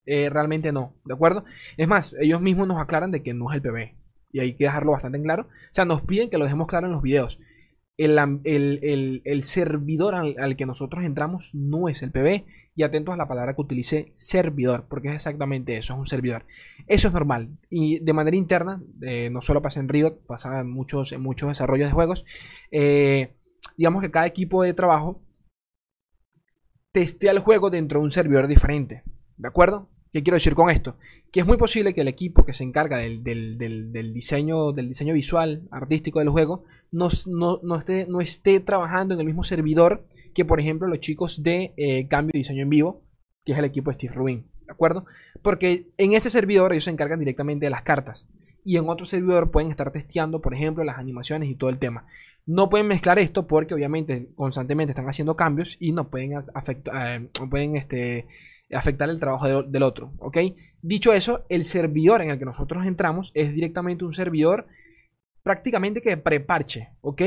Eh, 0.05 0.29
realmente 0.29 0.71
no, 0.71 0.95
¿de 1.05 1.13
acuerdo? 1.13 1.45
Es 1.77 1.87
más, 1.87 2.15
ellos 2.19 2.41
mismos 2.41 2.67
nos 2.67 2.81
aclaran 2.81 3.11
de 3.11 3.23
que 3.23 3.33
no 3.33 3.51
es 3.51 3.55
el 3.55 3.61
PB. 3.61 3.95
Y 4.33 4.39
hay 4.39 4.55
que 4.55 4.65
dejarlo 4.65 4.91
bastante 4.93 5.17
en 5.17 5.23
claro. 5.23 5.43
O 5.43 5.73
sea, 5.73 5.85
nos 5.85 6.01
piden 6.01 6.29
que 6.29 6.37
lo 6.37 6.45
dejemos 6.45 6.67
claro 6.67 6.87
en 6.87 6.93
los 6.93 7.01
videos. 7.01 7.39
El, 8.05 9.43
servidor 9.43 10.15
al, 10.15 10.55
que 10.55 10.65
nosotros 10.65 11.03
entramos 11.03 11.53
no 11.53 11.89
es 11.89 12.01
el 12.03 12.11
PB. 12.11 12.45
Y 12.73 12.83
atentos 12.83 13.13
a 13.13 13.17
la 13.17 13.27
palabra 13.27 13.53
que 13.53 13.61
utilice 13.61 14.05
servidor, 14.13 14.87
porque 14.87 15.09
es 15.09 15.15
exactamente 15.15 15.75
eso, 15.75 15.93
es 15.93 15.99
un 15.99 16.07
servidor. 16.07 16.45
Eso 16.87 17.09
es 17.09 17.13
normal. 17.13 17.57
Y 17.69 17.99
de 17.99 18.13
manera 18.13 18.37
interna, 18.37 18.81
eh, 19.01 19.29
no 19.29 19.41
solo 19.41 19.61
pasa 19.61 19.81
en 19.81 19.89
Riot, 19.89 20.25
pasa 20.25 20.61
en 20.61 20.71
muchos, 20.71 21.11
en 21.11 21.21
muchos 21.21 21.49
desarrollos 21.49 21.89
de 21.89 21.93
juegos. 21.93 22.25
digamos 23.77 24.01
que 24.01 24.09
cada 24.09 24.25
equipo 24.25 24.63
de 24.63 24.73
trabajo 24.73 25.19
testea 26.93 27.31
el 27.31 27.39
juego 27.39 27.69
dentro 27.69 27.99
de 27.99 28.05
un 28.05 28.11
servidor 28.11 28.47
diferente. 28.47 29.03
¿De 29.37 29.47
acuerdo? 29.47 29.90
¿Qué 30.11 30.23
quiero 30.23 30.35
decir 30.35 30.55
con 30.55 30.69
esto? 30.69 30.97
Que 31.31 31.39
es 31.39 31.45
muy 31.45 31.55
posible 31.55 31.93
que 31.93 32.01
el 32.01 32.09
equipo 32.09 32.45
que 32.45 32.51
se 32.51 32.65
encarga 32.65 32.97
del, 32.97 33.23
diseño, 34.13 34.73
del 34.73 34.89
diseño 34.89 35.13
visual, 35.13 35.69
artístico 35.71 36.19
del 36.19 36.29
juego, 36.29 36.65
no, 36.91 37.07
esté, 37.07 38.07
no, 38.07 38.19
esté, 38.19 38.59
trabajando 38.59 39.13
en 39.13 39.21
el 39.21 39.25
mismo 39.25 39.45
servidor 39.45 40.03
que, 40.35 40.43
por 40.43 40.59
ejemplo, 40.59 40.89
los 40.89 40.99
chicos 40.99 41.43
de 41.43 41.73
eh, 41.77 42.09
cambio 42.09 42.31
de 42.33 42.39
diseño 42.39 42.63
en 42.63 42.69
vivo, 42.69 43.05
que 43.45 43.53
es 43.53 43.57
el 43.57 43.63
equipo 43.63 43.89
de 43.89 43.93
Steve 43.93 44.13
Rubin. 44.13 44.51
¿De 44.65 44.73
acuerdo? 44.73 45.05
Porque 45.41 45.93
en 45.97 46.13
ese 46.13 46.29
servidor 46.29 46.73
ellos 46.73 46.83
se 46.83 46.91
encargan 46.91 47.19
directamente 47.19 47.65
de 47.65 47.69
las 47.69 47.83
cartas. 47.83 48.27
Y 48.65 48.77
en 48.77 48.89
otro 48.89 49.05
servidor 49.05 49.49
pueden 49.49 49.71
estar 49.71 49.91
testeando, 49.93 50.41
por 50.41 50.53
ejemplo, 50.53 50.83
las 50.83 50.97
animaciones 50.97 51.49
y 51.49 51.55
todo 51.55 51.69
el 51.69 51.79
tema. 51.79 52.05
No 52.45 52.69
pueden 52.69 52.87
mezclar 52.87 53.17
esto 53.17 53.47
porque 53.47 53.73
obviamente 53.73 54.29
constantemente 54.35 54.91
están 54.91 55.07
haciendo 55.07 55.37
cambios 55.37 55.77
y 55.79 55.93
no 55.93 56.09
pueden, 56.09 56.33
afectar, 56.53 57.21
eh, 57.21 57.29
pueden 57.49 57.75
este, 57.75 58.27
afectar 58.73 59.09
el 59.09 59.19
trabajo 59.19 59.63
del 59.63 59.83
otro, 59.83 60.13
¿ok? 60.19 60.37
Dicho 60.81 61.13
eso, 61.13 61.45
el 61.49 61.63
servidor 61.63 62.21
en 62.21 62.31
el 62.31 62.39
que 62.39 62.45
nosotros 62.45 62.85
entramos 62.85 63.31
es 63.33 63.53
directamente 63.53 64.05
un 64.05 64.13
servidor 64.13 64.67
prácticamente 65.43 66.01
que 66.01 66.17
preparche, 66.17 66.89
¿ok? 67.01 67.21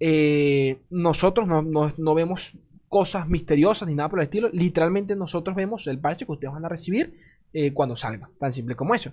Eh, 0.00 0.82
nosotros 0.90 1.46
no, 1.46 2.14
vemos 2.14 2.58
cosas 2.88 3.28
misteriosas 3.28 3.88
ni 3.88 3.94
nada 3.94 4.08
por 4.08 4.18
el 4.18 4.24
estilo. 4.24 4.48
Literalmente 4.52 5.14
nosotros 5.14 5.54
vemos 5.54 5.86
el 5.86 6.00
parche 6.00 6.26
que 6.26 6.32
ustedes 6.32 6.52
van 6.52 6.64
a 6.64 6.68
recibir 6.68 7.14
eh, 7.52 7.72
cuando 7.72 7.94
salga. 7.94 8.28
Tan 8.38 8.52
simple 8.52 8.74
como 8.74 8.94
eso. 8.94 9.12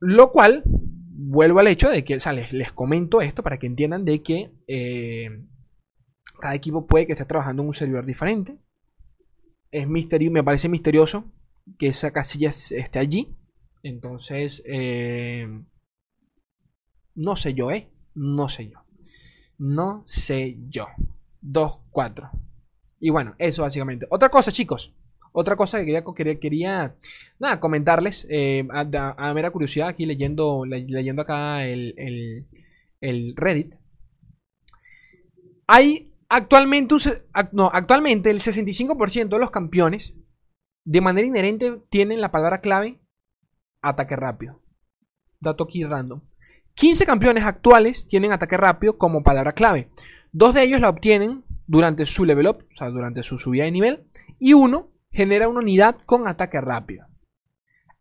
Lo 0.00 0.30
cual, 0.30 0.62
vuelvo 0.66 1.60
al 1.60 1.68
hecho 1.68 1.90
de 1.90 2.04
que, 2.04 2.16
les, 2.52 2.72
comento 2.72 3.20
esto 3.20 3.42
para 3.42 3.58
que 3.58 3.66
entiendan 3.66 4.04
de 4.04 4.22
que 4.22 4.52
eh, 4.66 5.28
cada 6.40 6.54
equipo 6.54 6.86
puede 6.86 7.06
que 7.06 7.12
esté 7.12 7.24
trabajando 7.24 7.62
en 7.62 7.68
un 7.68 7.74
servidor 7.74 8.06
diferente 8.06 8.58
es 9.74 9.88
misterio, 9.88 10.30
me 10.30 10.44
parece 10.44 10.68
misterioso 10.68 11.24
que 11.78 11.88
esa 11.88 12.12
casilla 12.12 12.50
esté 12.50 13.00
allí. 13.00 13.34
Entonces, 13.82 14.62
eh, 14.66 15.48
no 17.16 17.34
sé 17.34 17.54
yo, 17.54 17.72
¿eh? 17.72 17.90
No 18.14 18.48
sé 18.48 18.68
yo. 18.68 18.84
No 19.58 20.04
sé 20.06 20.58
yo. 20.68 20.86
2, 21.40 21.80
4. 21.90 22.30
Y 23.00 23.10
bueno, 23.10 23.34
eso 23.38 23.62
básicamente. 23.62 24.06
Otra 24.10 24.28
cosa, 24.28 24.52
chicos. 24.52 24.94
Otra 25.32 25.56
cosa 25.56 25.84
que 25.84 26.04
quería, 26.14 26.38
quería, 26.38 26.96
nada, 27.40 27.58
comentarles. 27.58 28.28
Eh, 28.30 28.68
a, 28.70 29.34
mera 29.34 29.50
curiosidad, 29.50 29.88
aquí 29.88 30.06
leyendo, 30.06 30.64
leyendo 30.64 31.22
acá 31.22 31.66
el, 31.66 31.94
el, 31.96 32.46
el 33.00 33.34
Reddit. 33.34 33.74
Hay 35.66 36.13
Actualmente, 36.36 36.96
no, 37.52 37.70
actualmente 37.72 38.28
el 38.28 38.40
65% 38.40 39.28
de 39.28 39.38
los 39.38 39.52
campeones 39.52 40.16
de 40.84 41.00
manera 41.00 41.28
inherente 41.28 41.80
tienen 41.90 42.20
la 42.20 42.32
palabra 42.32 42.60
clave 42.60 43.00
ataque 43.80 44.16
rápido. 44.16 44.60
Dato 45.38 45.62
aquí 45.62 45.84
random. 45.84 46.22
15 46.74 47.06
campeones 47.06 47.44
actuales 47.44 48.08
tienen 48.08 48.32
ataque 48.32 48.56
rápido 48.56 48.98
como 48.98 49.22
palabra 49.22 49.52
clave. 49.52 49.90
Dos 50.32 50.54
de 50.54 50.64
ellos 50.64 50.80
la 50.80 50.88
obtienen 50.88 51.44
durante 51.68 52.04
su 52.04 52.24
level 52.24 52.48
up, 52.48 52.66
o 52.68 52.76
sea, 52.76 52.90
durante 52.90 53.22
su 53.22 53.38
subida 53.38 53.62
de 53.62 53.70
nivel. 53.70 54.04
Y 54.40 54.54
uno 54.54 54.90
genera 55.12 55.48
una 55.48 55.60
unidad 55.60 56.00
con 56.04 56.26
ataque 56.26 56.60
rápido. 56.60 57.06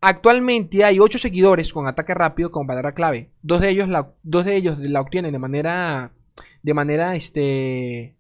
Actualmente 0.01 0.83
hay 0.83 0.99
8 0.99 1.19
seguidores 1.19 1.71
con 1.71 1.85
ataque 1.85 2.15
rápido 2.15 2.51
como 2.51 2.65
palabra 2.65 2.95
clave. 2.95 3.31
Dos 3.43 3.61
de 3.61 3.69
ellos 3.69 3.89
la, 3.89 4.15
dos 4.23 4.43
de 4.45 4.55
ellos 4.55 4.79
la 4.79 5.01
obtienen 5.01 5.33
de 5.33 5.39
manera. 5.39 6.15
De 6.63 6.73
manera 6.73 7.13
este. 7.13 8.17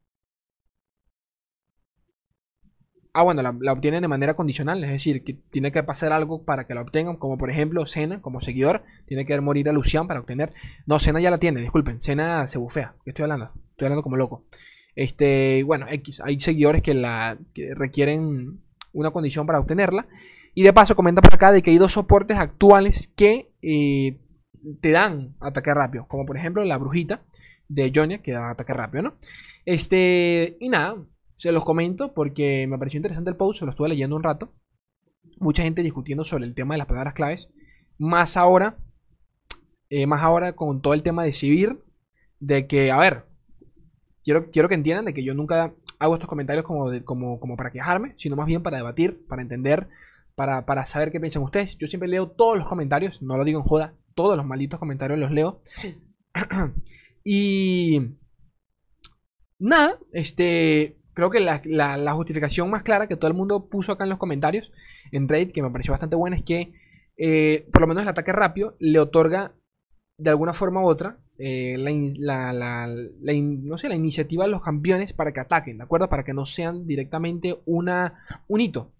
Ah, 3.15 3.21
bueno, 3.21 3.43
la, 3.43 3.71
obtienen 3.71 4.01
de 4.01 4.07
manera 4.07 4.33
condicional, 4.33 4.83
es 4.83 4.89
decir, 4.89 5.23
que 5.23 5.33
tiene 5.33 5.71
que 5.71 5.83
pasar 5.83 6.11
algo 6.11 6.43
para 6.45 6.65
que 6.65 6.73
la 6.73 6.81
obtengan, 6.81 7.17
como 7.17 7.37
por 7.37 7.51
ejemplo 7.51 7.85
Cena, 7.85 8.21
como 8.21 8.39
seguidor, 8.39 8.83
tiene 9.05 9.23
que 9.23 9.39
morir 9.39 9.69
a 9.69 9.71
Lucian 9.71 10.07
para 10.07 10.19
obtener. 10.19 10.51
No, 10.87 10.97
Cena 10.97 11.19
ya 11.19 11.29
la 11.29 11.37
tiene, 11.37 11.61
disculpen, 11.61 11.99
Cena 11.99 12.47
se 12.47 12.57
bufea, 12.57 12.95
¿qué 13.03 13.11
estoy 13.11 13.23
hablando? 13.23 13.51
Estoy 13.69 13.85
hablando 13.85 14.01
como 14.01 14.17
loco. 14.17 14.45
Este, 14.95 15.63
bueno, 15.63 15.85
X, 15.89 16.21
hay 16.25 16.39
seguidores 16.39 16.81
que 16.81 16.95
la 16.95 17.37
requieren 17.75 18.63
una 18.93 19.11
condición 19.11 19.45
para 19.45 19.59
obtenerla. 19.59 20.07
Y 20.55 20.63
de 20.63 20.73
paso, 20.73 20.95
comenta 20.95 21.21
por 21.21 21.35
acá 21.35 21.51
de 21.51 21.61
que 21.61 21.69
hay 21.69 21.77
dos 21.77 21.93
soportes 21.93 22.37
actuales 22.37 23.11
que 23.15 23.53
eh, 23.61 24.19
te 24.81 24.91
dan 24.91 25.35
ataque 25.39 25.73
rápido, 25.73 26.07
como 26.07 26.25
por 26.25 26.37
ejemplo 26.37 26.63
la 26.63 26.77
brujita 26.77 27.23
de 27.67 27.91
Jonia, 27.93 28.23
que 28.23 28.33
da 28.33 28.51
ataque 28.51 28.73
rápido, 28.73 29.03
¿no? 29.03 29.15
Este, 29.65 30.57
y 30.59 30.69
nada, 30.69 30.95
se 31.35 31.51
los 31.51 31.65
comento 31.65 32.13
porque 32.13 32.67
me 32.69 32.77
pareció 32.77 32.97
interesante 32.97 33.29
el 33.29 33.37
post, 33.37 33.59
se 33.59 33.65
lo 33.65 33.71
estuve 33.71 33.89
leyendo 33.89 34.15
un 34.15 34.23
rato. 34.23 34.53
Mucha 35.39 35.63
gente 35.63 35.83
discutiendo 35.83 36.23
sobre 36.23 36.45
el 36.45 36.53
tema 36.53 36.73
de 36.73 36.79
las 36.79 36.87
palabras 36.87 37.13
claves. 37.13 37.49
Más 37.97 38.37
ahora, 38.37 38.77
eh, 39.89 40.07
más 40.07 40.21
ahora 40.21 40.55
con 40.55 40.81
todo 40.81 40.93
el 40.93 41.03
tema 41.03 41.23
de 41.23 41.33
Civir, 41.33 41.83
de 42.39 42.67
que, 42.67 42.91
a 42.91 42.97
ver, 42.97 43.25
quiero, 44.23 44.49
quiero 44.51 44.69
que 44.69 44.75
entiendan 44.75 45.05
de 45.05 45.13
que 45.13 45.23
yo 45.23 45.33
nunca 45.33 45.75
hago 45.99 46.13
estos 46.13 46.29
comentarios 46.29 46.65
como, 46.65 46.91
como, 47.05 47.39
como 47.39 47.55
para 47.55 47.71
quejarme, 47.71 48.13
sino 48.17 48.35
más 48.35 48.45
bien 48.45 48.63
para 48.63 48.77
debatir, 48.77 49.25
para 49.27 49.41
entender, 49.41 49.89
para, 50.35 50.65
para 50.65 50.85
saber 50.85 51.11
qué 51.11 51.19
piensan 51.19 51.43
ustedes. 51.43 51.77
Yo 51.77 51.87
siempre 51.87 52.09
leo 52.09 52.29
todos 52.29 52.57
los 52.57 52.67
comentarios, 52.67 53.21
no 53.21 53.37
lo 53.37 53.45
digo 53.45 53.59
en 53.59 53.65
joda, 53.65 53.95
todos 54.15 54.35
los 54.37 54.45
malditos 54.45 54.79
comentarios 54.79 55.19
los 55.19 55.31
leo. 55.31 55.61
y 57.23 58.17
nada, 59.59 59.97
este, 60.11 60.99
creo 61.13 61.29
que 61.29 61.39
la, 61.39 62.13
justificación 62.13 62.69
más 62.69 62.83
clara 62.83 63.07
que 63.07 63.15
todo 63.15 63.29
el 63.29 63.37
mundo 63.37 63.67
puso 63.69 63.91
acá 63.91 64.03
en 64.03 64.09
los 64.09 64.19
comentarios 64.19 64.71
en 65.11 65.27
Reddit, 65.27 65.51
que 65.51 65.61
me 65.61 65.69
pareció 65.69 65.91
bastante 65.91 66.15
buena, 66.15 66.35
es 66.35 66.43
que 66.43 66.73
eh, 67.17 67.67
por 67.71 67.81
lo 67.81 67.87
menos 67.87 68.03
el 68.03 68.09
ataque 68.09 68.31
rápido 68.31 68.75
le 68.79 68.99
otorga 68.99 69.55
de 70.17 70.29
alguna 70.29 70.53
forma 70.53 70.81
u 70.81 70.87
otra 70.87 71.19
eh, 71.37 71.75
la, 71.77 72.87
no 72.87 73.77
sé, 73.77 73.89
la 73.89 73.95
iniciativa 73.95 74.45
de 74.45 74.51
los 74.51 74.61
campeones 74.61 75.13
para 75.13 75.31
que 75.31 75.39
ataquen, 75.39 75.77
¿de 75.77 75.83
acuerdo? 75.83 76.09
Para 76.09 76.23
que 76.23 76.33
no 76.33 76.45
sean 76.45 76.85
directamente 76.85 77.59
una, 77.65 78.23
un 78.47 78.61
hito. 78.61 78.91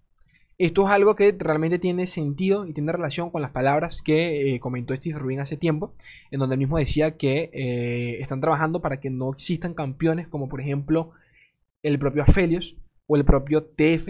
Esto 0.60 0.86
es 0.86 0.92
algo 0.92 1.16
que 1.16 1.36
realmente 1.38 1.80
tiene 1.80 2.06
sentido 2.06 2.66
y 2.68 2.74
tiene 2.74 2.92
relación 2.92 3.32
con 3.32 3.42
las 3.42 3.52
palabras 3.52 4.02
que 4.04 4.56
eh, 4.56 4.60
comentó 4.60 4.96
Steve 4.96 5.18
Rubin 5.18 5.40
hace 5.40 5.58
tiempo, 5.58 5.96
en 6.30 6.40
donde 6.40 6.56
él 6.56 6.60
mismo 6.60 6.78
decía 6.78 7.18
que 7.18 7.50
están 8.22 8.40
trabajando 8.40 8.82
para 8.82 9.00
que 9.00 9.10
no 9.10 9.32
existan 9.32 9.74
campeones 9.74 10.28
como 10.28 10.50
por 10.50 10.62
ejemplo 10.62 11.12
el 11.84 12.00
propio 12.00 12.24
Aphelios 12.24 12.78
o 13.06 13.18
el 13.18 13.26
propio 13.26 13.66
TF, 13.66 14.08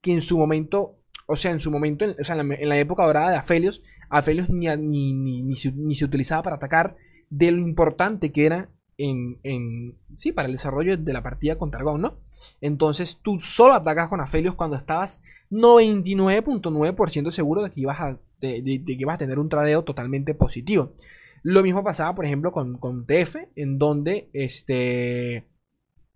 que 0.00 0.12
en 0.12 0.20
su 0.20 0.38
momento, 0.38 1.00
o 1.26 1.36
sea, 1.36 1.50
en 1.50 1.60
su 1.60 1.70
momento, 1.70 2.06
o 2.18 2.24
sea, 2.24 2.36
en 2.36 2.68
la, 2.68 2.78
época 2.78 3.04
dorada 3.04 3.30
de 3.30 3.36
Aphelios, 3.36 3.82
Aphelios 4.08 4.48
ni, 4.48 4.68
ni, 4.76 5.42
ni, 5.42 5.56
se, 5.56 6.04
utilizaba 6.04 6.42
para 6.42 6.56
atacar 6.56 6.96
de 7.28 7.50
lo 7.50 7.58
importante 7.58 8.30
que 8.30 8.46
era 8.46 8.70
en, 8.98 9.40
en, 9.42 9.98
sí, 10.16 10.32
para 10.32 10.46
el 10.46 10.52
desarrollo 10.52 10.96
de 10.96 11.12
la 11.12 11.22
partida 11.22 11.58
contra 11.58 11.80
Argon, 11.80 12.00
¿no? 12.00 12.20
Entonces 12.60 13.20
tú 13.20 13.36
solo 13.40 13.74
atacas 13.74 14.08
con 14.08 14.20
Aphelios 14.20 14.54
cuando 14.54 14.76
estabas 14.76 15.22
99.9% 15.50 17.30
seguro 17.30 17.62
de 17.62 17.70
que, 17.70 17.80
ibas 17.80 18.00
a, 18.00 18.20
de, 18.40 18.62
que 18.64 18.84
ibas 18.86 19.16
a 19.16 19.18
tener 19.18 19.38
un 19.38 19.48
tradeo 19.48 19.84
totalmente 19.84 20.34
positivo. 20.34 20.92
Lo 21.42 21.62
mismo 21.62 21.84
pasaba, 21.84 22.14
por 22.14 22.24
ejemplo, 22.24 22.52
con, 22.52 22.78
con 22.78 23.06
TF, 23.06 23.36
en 23.56 23.78
donde 23.78 24.30
este 24.32 25.46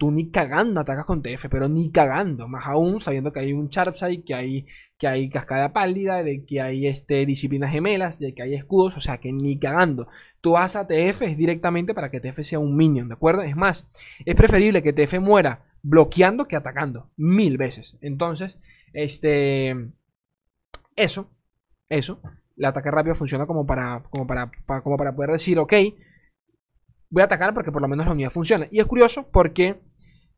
tú 0.00 0.10
ni 0.10 0.30
cagando 0.30 0.80
atacas 0.80 1.04
con 1.04 1.20
TF, 1.20 1.48
pero 1.50 1.68
ni 1.68 1.90
cagando. 1.90 2.48
Más 2.48 2.66
aún 2.66 3.00
sabiendo 3.00 3.34
que 3.34 3.40
hay 3.40 3.52
un 3.52 3.68
Sharpside, 3.68 4.24
que 4.24 4.34
hay, 4.34 4.66
que 4.96 5.06
hay 5.06 5.28
cascada 5.28 5.74
pálida, 5.74 6.22
de 6.22 6.46
que 6.46 6.62
hay 6.62 6.86
este, 6.86 7.26
disciplinas 7.26 7.70
gemelas, 7.70 8.18
de 8.18 8.32
que 8.32 8.42
hay 8.42 8.54
escudos, 8.54 8.96
o 8.96 9.00
sea 9.00 9.18
que 9.18 9.30
ni 9.30 9.58
cagando. 9.58 10.08
Tú 10.40 10.52
vas 10.52 10.74
a 10.74 10.86
TF 10.86 11.36
directamente 11.36 11.92
para 11.92 12.10
que 12.10 12.18
TF 12.18 12.40
sea 12.40 12.58
un 12.58 12.76
minion, 12.76 13.08
¿de 13.08 13.14
acuerdo? 13.14 13.42
Es 13.42 13.56
más, 13.56 13.88
es 14.24 14.34
preferible 14.34 14.82
que 14.82 14.94
TF 14.94 15.20
muera 15.20 15.66
bloqueando 15.82 16.48
que 16.48 16.56
atacando. 16.56 17.10
Mil 17.18 17.58
veces. 17.58 17.98
Entonces, 18.00 18.58
este. 18.94 19.76
Eso. 20.96 21.30
Eso. 21.90 22.22
El 22.56 22.64
ataque 22.64 22.90
rápido 22.90 23.14
funciona 23.14 23.44
como 23.44 23.66
para, 23.66 24.02
como 24.08 24.26
para, 24.26 24.50
como 24.82 24.96
para 24.96 25.14
poder 25.14 25.32
decir, 25.32 25.58
ok, 25.58 25.74
voy 27.10 27.20
a 27.20 27.26
atacar 27.26 27.52
porque 27.52 27.70
por 27.70 27.82
lo 27.82 27.88
menos 27.88 28.06
la 28.06 28.12
unidad 28.12 28.30
funciona. 28.30 28.66
Y 28.70 28.80
es 28.80 28.86
curioso 28.86 29.28
porque 29.30 29.89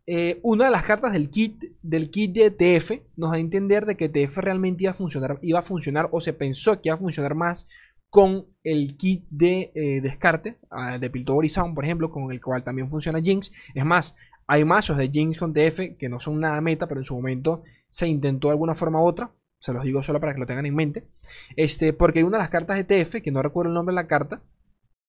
eh, 0.06 0.40
una 0.42 0.64
de 0.64 0.70
las 0.72 0.84
cartas 0.84 1.12
del 1.12 1.30
kit, 1.30 1.62
del 1.80 2.10
kit 2.10 2.34
de 2.34 2.50
TF 2.50 3.02
nos 3.16 3.30
da 3.30 3.36
a 3.36 3.40
entender 3.40 3.86
de 3.86 3.96
que 3.96 4.08
TF 4.08 4.38
realmente 4.38 4.84
iba 4.84 4.90
a 4.90 4.94
funcionar, 4.94 5.38
iba 5.42 5.60
a 5.60 5.62
funcionar 5.62 6.08
o 6.10 6.20
se 6.20 6.32
pensó 6.32 6.80
que 6.80 6.88
iba 6.88 6.96
a 6.96 6.98
funcionar 6.98 7.34
más 7.34 7.66
con 8.10 8.46
el 8.64 8.96
kit 8.96 9.24
de 9.30 9.70
eh, 9.74 10.00
descarte 10.02 10.58
uh, 10.70 10.98
de 10.98 11.08
Piltover 11.08 11.48
Sound, 11.48 11.74
por 11.74 11.84
ejemplo, 11.84 12.10
con 12.10 12.30
el 12.32 12.40
cual 12.40 12.62
también 12.64 12.90
funciona 12.90 13.22
Jinx. 13.22 13.52
Es 13.74 13.84
más, 13.84 14.16
hay 14.46 14.64
mazos 14.64 14.98
de 14.98 15.08
Jinx 15.08 15.38
con 15.38 15.54
TF 15.54 15.96
que 15.98 16.08
no 16.08 16.18
son 16.18 16.40
nada 16.40 16.60
meta, 16.60 16.88
pero 16.88 17.00
en 17.00 17.04
su 17.04 17.14
momento 17.14 17.62
se 17.88 18.08
intentó 18.08 18.48
de 18.48 18.52
alguna 18.52 18.74
forma 18.74 19.00
u 19.00 19.06
otra. 19.06 19.32
Se 19.60 19.72
los 19.72 19.84
digo 19.84 20.02
solo 20.02 20.20
para 20.20 20.34
que 20.34 20.40
lo 20.40 20.46
tengan 20.46 20.66
en 20.66 20.74
mente. 20.74 21.08
Este, 21.56 21.92
porque 21.92 22.18
hay 22.18 22.24
una 22.24 22.38
de 22.38 22.42
las 22.42 22.50
cartas 22.50 22.76
de 22.76 22.84
TF, 22.84 23.22
que 23.22 23.30
no 23.30 23.40
recuerdo 23.40 23.70
el 23.70 23.74
nombre 23.74 23.94
de 23.94 24.02
la 24.02 24.08
carta, 24.08 24.42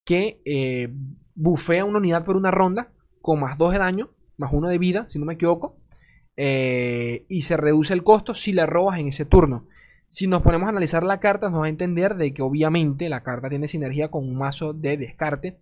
que 0.05 0.41
eh, 0.45 0.93
bufea 1.33 1.85
una 1.85 1.97
unidad 1.97 2.23
por 2.23 2.38
una 2.38 2.51
ronda 2.51 2.93
con 3.21 3.39
más 3.39 3.57
2 3.57 3.73
de 3.73 3.79
daño 3.79 4.12
más 4.37 4.51
uno 4.53 4.69
de 4.69 4.77
vida, 4.77 5.05
si 5.07 5.19
no 5.19 5.25
me 5.25 5.33
equivoco. 5.33 5.77
Eh, 6.35 7.25
y 7.29 7.41
se 7.43 7.57
reduce 7.57 7.93
el 7.93 8.03
costo 8.03 8.33
si 8.33 8.53
la 8.53 8.65
robas 8.65 8.99
en 8.99 9.07
ese 9.07 9.25
turno. 9.25 9.67
Si 10.07 10.27
nos 10.27 10.41
ponemos 10.41 10.67
a 10.67 10.69
analizar 10.69 11.03
la 11.03 11.19
carta, 11.19 11.49
nos 11.49 11.61
va 11.61 11.65
a 11.65 11.69
entender 11.69 12.15
de 12.15 12.33
que 12.33 12.41
obviamente 12.41 13.09
la 13.09 13.23
carta 13.23 13.49
tiene 13.49 13.67
sinergia 13.67 14.09
con 14.09 14.27
un 14.27 14.35
mazo 14.35 14.73
de 14.73 14.97
descarte 14.97 15.57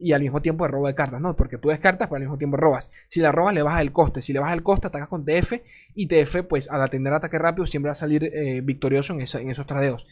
y 0.00 0.12
al 0.12 0.22
mismo 0.22 0.40
tiempo 0.40 0.64
de 0.64 0.70
robo 0.70 0.86
de 0.86 0.94
cartas, 0.94 1.20
¿no? 1.20 1.36
Porque 1.36 1.58
tú 1.58 1.68
descartas, 1.68 2.08
pero 2.08 2.16
al 2.16 2.22
mismo 2.22 2.38
tiempo 2.38 2.56
robas. 2.56 2.90
Si 3.08 3.20
la 3.20 3.32
robas, 3.32 3.54
le 3.54 3.62
bajas 3.62 3.82
el 3.82 3.92
coste. 3.92 4.22
Si 4.22 4.32
le 4.32 4.40
bajas 4.40 4.56
el 4.56 4.62
coste, 4.62 4.86
atacas 4.86 5.08
con 5.08 5.24
TF. 5.24 5.52
Y 5.94 6.06
TF, 6.06 6.44
pues 6.48 6.70
al 6.70 6.82
atender 6.82 7.12
ataque 7.12 7.38
rápido, 7.38 7.66
siempre 7.66 7.88
va 7.88 7.92
a 7.92 7.94
salir 7.94 8.24
eh, 8.24 8.62
victorioso 8.62 9.12
en, 9.12 9.20
esos 9.20 9.66
tradeos. 9.66 10.06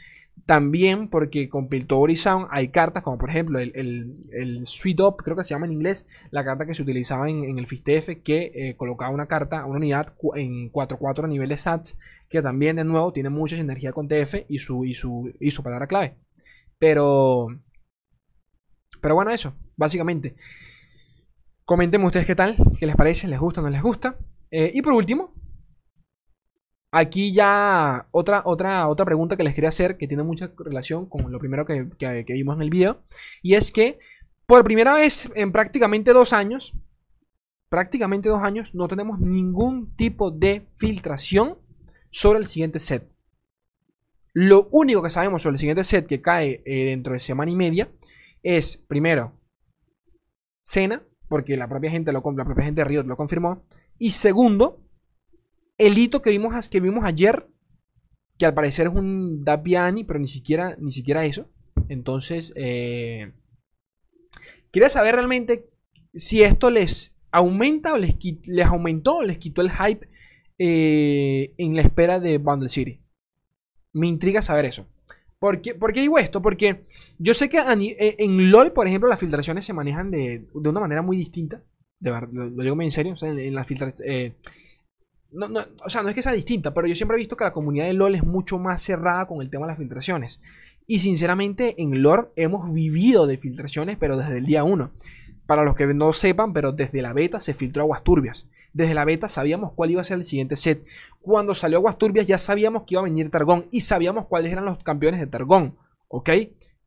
También 0.47 1.09
porque 1.09 1.49
con 1.49 1.69
Piltover 1.69 2.11
y 2.11 2.17
Sound 2.17 2.47
hay 2.51 2.69
cartas 2.69 3.03
como 3.03 3.19
por 3.19 3.29
ejemplo 3.29 3.59
el, 3.59 3.73
el, 3.75 4.67
Sweet 4.67 5.01
Up, 5.01 5.17
creo 5.17 5.37
que 5.37 5.43
se 5.43 5.51
llama 5.51 5.67
en 5.67 5.73
inglés, 5.73 6.07
la 6.31 6.45
carta 6.45 6.65
que 6.65 6.75
se 6.75 6.83
utilizaba 6.83 7.29
en, 7.29 7.59
el 7.59 7.67
FISTF 7.67 8.23
que 8.23 8.53
eh, 8.55 8.77
colocaba 8.77 9.11
una 9.11 9.27
carta, 9.27 9.67
una 9.67 9.79
unidad 9.79 10.15
en 10.37 10.71
4-4 10.71 11.25
a 11.25 11.27
nivel 11.27 11.49
de 11.49 11.57
SATS, 11.57 11.99
que 12.29 12.41
también 12.41 12.77
de 12.77 12.85
nuevo 12.85 13.13
tiene 13.13 13.31
mucha 13.31 13.57
energía 13.57 13.93
con 13.93 14.07
TF 14.07 14.45
y 14.49 14.61
su, 14.61 14.85
y 14.85 14.95
su, 14.95 15.33
y 15.41 15.51
su 15.51 15.65
palabra 15.65 15.89
clave. 15.89 16.15
Pero, 16.79 17.49
pero 19.01 19.17
bueno, 19.17 19.33
eso, 19.33 19.55
básicamente. 19.79 20.35
Coméntenme 21.65 22.07
ustedes 22.07 22.27
qué 22.27 22.35
tal, 22.35 22.55
qué 22.79 22.87
les 22.87 22.97
parece, 22.97 23.29
les 23.29 23.41
gusta 23.41 23.61
o 23.61 23.65
no 23.65 23.71
les 23.71 23.83
gusta. 23.83 24.19
Eh, 24.51 24.71
y 24.75 24.83
por 24.83 24.93
último, 24.93 25.35
aquí 26.91 27.33
ya 27.33 28.09
otra, 28.11 28.43
otra, 28.45 28.89
otra 28.89 29.07
pregunta 29.07 29.37
que 29.37 29.45
les 29.45 29.55
quería 29.55 29.69
hacer, 29.69 29.97
que 29.97 30.09
tiene 30.09 30.23
mucha 30.23 30.53
relación 30.59 31.07
con 31.07 31.31
lo 31.31 31.39
primero 31.39 31.65
que, 31.65 31.89
que 31.99 32.33
vimos 32.33 32.57
en 32.57 32.63
el 32.63 32.71
video. 32.71 33.03
Y 33.43 33.55
es 33.55 33.73
que 33.73 33.99
por 34.47 34.65
primera 34.65 34.95
vez 34.95 35.31
en 35.35 35.53
prácticamente 35.53 36.13
dos 36.13 36.33
años, 36.33 36.75
prácticamente 37.69 38.29
dos 38.29 38.43
años, 38.43 38.75
no 38.75 38.89
tenemos 38.89 39.21
ningún 39.21 39.95
tipo 39.95 40.31
de 40.31 40.67
filtración 40.77 41.59
sobre 42.11 42.39
el 42.39 42.47
siguiente 42.47 42.79
set. 42.79 43.11
Lo 44.33 44.69
único 44.71 45.03
que 45.03 45.11
sabemos 45.11 45.43
sobre 45.43 45.55
el 45.55 45.59
siguiente 45.59 45.85
set 45.85 46.07
que 46.07 46.23
cae 46.23 46.63
eh, 46.65 46.87
dentro 46.87 47.13
de 47.13 47.19
semana 47.19 47.51
y 47.51 47.57
media 47.57 47.91
es, 48.43 48.77
primero, 48.77 49.38
Cena, 50.69 51.03
porque 51.29 51.57
la 51.57 51.67
propia 51.67 51.91
gente, 51.91 52.13
lo, 52.13 52.23
la 52.37 52.45
propia 52.45 52.65
gente 52.65 52.83
de 52.83 52.85
Riot 52.85 53.05
lo 53.05 53.17
confirmó. 53.17 53.65
Y 53.99 54.11
segundo, 54.11 54.85
el 55.79 55.97
hito 55.97 56.21
que 56.21 56.29
vimos, 56.29 56.69
que 56.69 56.81
vimos 56.81 57.07
ayer, 57.07 57.49
que 58.37 58.45
al 58.45 58.53
parecer 58.53 58.89
es 58.89 58.93
un 58.93 59.45
Dapiani, 59.45 60.05
pero 60.05 60.19
ni 60.19 60.29
siquiera, 60.29 60.77
ni 60.79 60.91
siquiera 60.91 61.25
eso. 61.25 61.51
Entonces, 61.89 62.53
eh, 62.55 63.33
quería 64.71 64.91
saber 64.91 65.15
realmente 65.15 65.71
si 66.13 66.43
esto 66.43 66.69
les 66.69 67.19
aumenta 67.31 67.95
o 67.95 67.97
les, 67.97 68.17
les 68.47 68.67
aumentó 68.67 69.17
o 69.17 69.23
les 69.23 69.39
quitó 69.39 69.63
el 69.63 69.71
hype 69.71 70.07
eh, 70.59 71.55
en 71.57 71.77
la 71.77 71.83
espera 71.83 72.21
de 72.21 72.37
Bundle 72.37 72.69
City. 72.69 73.01
Me 73.95 74.07
intriga 74.07 74.43
saber 74.43 74.67
eso. 74.67 74.87
¿Por 75.39 75.61
qué, 75.61 76.01
digo 76.01 76.19
esto? 76.19 76.43
Porque 76.43 76.85
yo 77.19 77.33
sé 77.33 77.49
que 77.49 77.59
eh, 77.59 78.17
en 78.19 78.51
LOL, 78.51 78.73
por 78.73 78.89
ejemplo, 78.89 79.09
las 79.09 79.21
filtraciones 79.21 79.65
se 79.65 79.73
manejan 79.73 80.11
de, 80.11 80.49
una 80.53 80.81
manera 80.81 81.03
muy 81.03 81.17
distinta. 81.17 81.63
De 82.01 82.11
verdad, 82.11 82.29
lo, 82.33 82.63
digo 82.63 82.75
muy 82.75 82.87
en 82.87 82.91
serio. 82.91 83.13
O 83.13 83.17
sea. 83.17 83.33
Eh, 83.33 84.37
no, 85.31 85.47
o 85.85 85.89
sea, 85.89 86.03
no 86.03 86.09
es 86.09 86.15
que 86.15 86.23
sea 86.23 86.33
distinta, 86.33 86.75
pero 86.75 86.89
yo 86.89 86.97
siempre 86.97 87.17
he 87.17 87.19
visto 87.19 87.37
que 87.37 87.45
la 87.45 87.53
comunidad 87.53 87.87
de 87.87 87.93
LOL 87.93 88.17
es 88.17 88.25
mucho 88.25 88.59
más 88.59 88.83
cerrada 88.83 89.27
con 89.27 89.41
el 89.41 89.51
tema 89.51 89.67
de 89.67 89.73
las 89.73 89.79
filtraciones. 89.79 90.41
Y 90.87 91.01
sinceramente, 91.01 91.75
en 91.79 92.03
LOL 92.03 92.33
hemos 92.35 92.73
vivido 92.73 93.27
de 93.27 93.39
filtraciones, 93.39 93.97
pero 93.99 94.17
desde 94.17 94.39
el 94.39 94.45
día 94.45 94.65
1. 94.65 94.91
Para 95.47 95.63
los 95.63 95.77
que 95.77 95.87
no 95.95 96.13
sepan, 96.13 96.53
pero 96.53 96.73
desde 96.73 97.01
la 97.01 97.13
beta 97.13 97.39
se 97.39 97.55
filtró 97.55 97.83
aguas 97.83 98.03
turbias. 98.03 98.49
Desde 98.73 98.95
la 98.95 99.05
beta 99.05 99.29
sabíamos 99.29 99.73
cuál 99.73 99.91
iba 99.91 100.01
a 100.01 100.05
ser 100.05 100.19
el 100.19 100.25
siguiente 100.25 100.57
set. 100.57 100.85
Cuando 101.21 101.55
salió 101.55 101.79
Aguas 101.79 101.99
Turbias 101.99 102.27
ya 102.27 102.39
sabíamos 102.39 102.83
que 102.83 102.95
iba 102.95 103.01
a 103.01 103.05
venir 103.05 103.31
Targón 103.31 103.67
y 103.71 103.81
sabíamos 103.81 104.27
cuáles 104.27 104.53
eran 104.53 104.65
los 104.65 104.79
campeones 104.79 105.21
de 105.21 105.27
Targón. 105.27 105.77
¿Ok? 106.09 106.31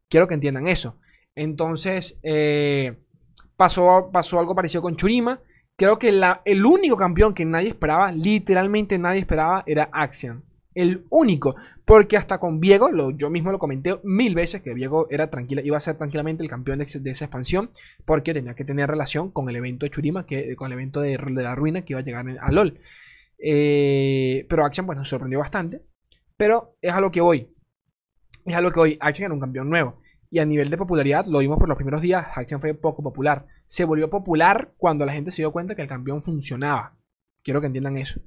Quiero 0.10 0.28
que 0.28 0.34
entiendan 0.34 0.68
eso. 0.68 0.98
Entonces, 1.36 2.20
eh, 2.24 2.98
pasó, 3.56 4.10
pasó 4.12 4.40
algo 4.40 4.56
parecido 4.56 4.82
con 4.82 4.96
Churima. 4.96 5.42
Creo 5.76 5.98
que 5.98 6.10
el 6.46 6.66
único 6.66 6.98
campeón 6.98 7.34
que 7.34 7.46
nadie 7.46 7.70
esperaba, 7.70 8.12
literalmente 8.12 9.00
nadie 9.00 9.20
esperaba, 9.20 9.64
era 9.66 9.90
Axian. 9.92 10.44
El 10.74 11.06
único. 11.10 11.56
Porque 11.86 12.18
hasta 12.18 12.38
con 12.38 12.60
Viego, 12.60 12.90
yo 13.12 13.30
mismo 13.30 13.52
lo 13.52 13.60
comenté 13.60 14.00
mil 14.04 14.36
veces 14.36 14.62
que 14.62 14.74
Viego 14.74 15.08
era 15.10 15.30
tranquila, 15.30 15.62
iba 15.64 15.78
a 15.78 15.82
ser 15.82 15.98
tranquilamente 15.98 16.44
el 16.44 16.50
campeón 16.50 16.80
de, 16.80 17.12
esa 17.12 17.26
expansión. 17.26 17.70
Porque 18.06 18.34
tenía 18.34 18.56
que 18.56 18.66
tener 18.66 18.90
relación 18.90 19.32
con 19.32 19.50
el 19.50 19.56
evento 19.56 19.86
de 19.86 19.90
Churima, 19.90 20.26
que, 20.26 20.56
con 20.56 20.68
el 20.68 20.74
evento 20.74 21.02
de, 21.02 21.18
la 21.18 21.56
ruina 21.56 21.84
que 21.84 21.94
iba 21.94 22.00
a 22.00 22.04
llegar 22.04 22.26
a 22.40 22.52
LOL. 22.52 22.80
Eh, 23.38 24.46
pero 24.50 24.66
Action, 24.66 24.86
bueno, 24.86 25.04
sorprendió 25.04 25.40
bastante. 25.40 25.86
Pero 26.38 26.78
es 26.82 26.94
a 26.94 27.02
lo 27.02 27.12
que 27.12 27.22
voy. 27.22 27.54
Es 28.46 28.56
a 28.56 28.62
lo 28.62 28.72
que 28.72 28.80
voy. 28.80 28.98
Action 29.00 29.26
era 29.26 29.34
un 29.34 29.40
campeón 29.40 29.70
nuevo. 29.70 30.02
Y 30.34 30.40
a 30.40 30.46
nivel 30.46 30.70
de 30.70 30.78
popularidad, 30.78 31.26
lo 31.26 31.40
vimos 31.40 31.60
por 31.60 31.68
los 31.68 31.76
primeros 31.76 32.02
días, 32.02 32.26
Action 32.38 32.62
fue 32.62 32.74
poco 32.74 33.04
popular. 33.04 33.48
Se 33.66 33.84
volvió 33.84 34.10
popular 34.10 34.74
cuando 34.78 35.06
la 35.06 35.12
gente 35.12 35.30
se 35.30 35.42
dio 35.42 35.52
cuenta 35.52 35.76
que 35.76 35.82
el 35.82 35.90
campeón 35.90 36.22
funcionaba. 36.22 36.98
Quiero 37.44 37.60
que 37.60 37.68
entiendan 37.68 37.98
eso. 37.98 38.22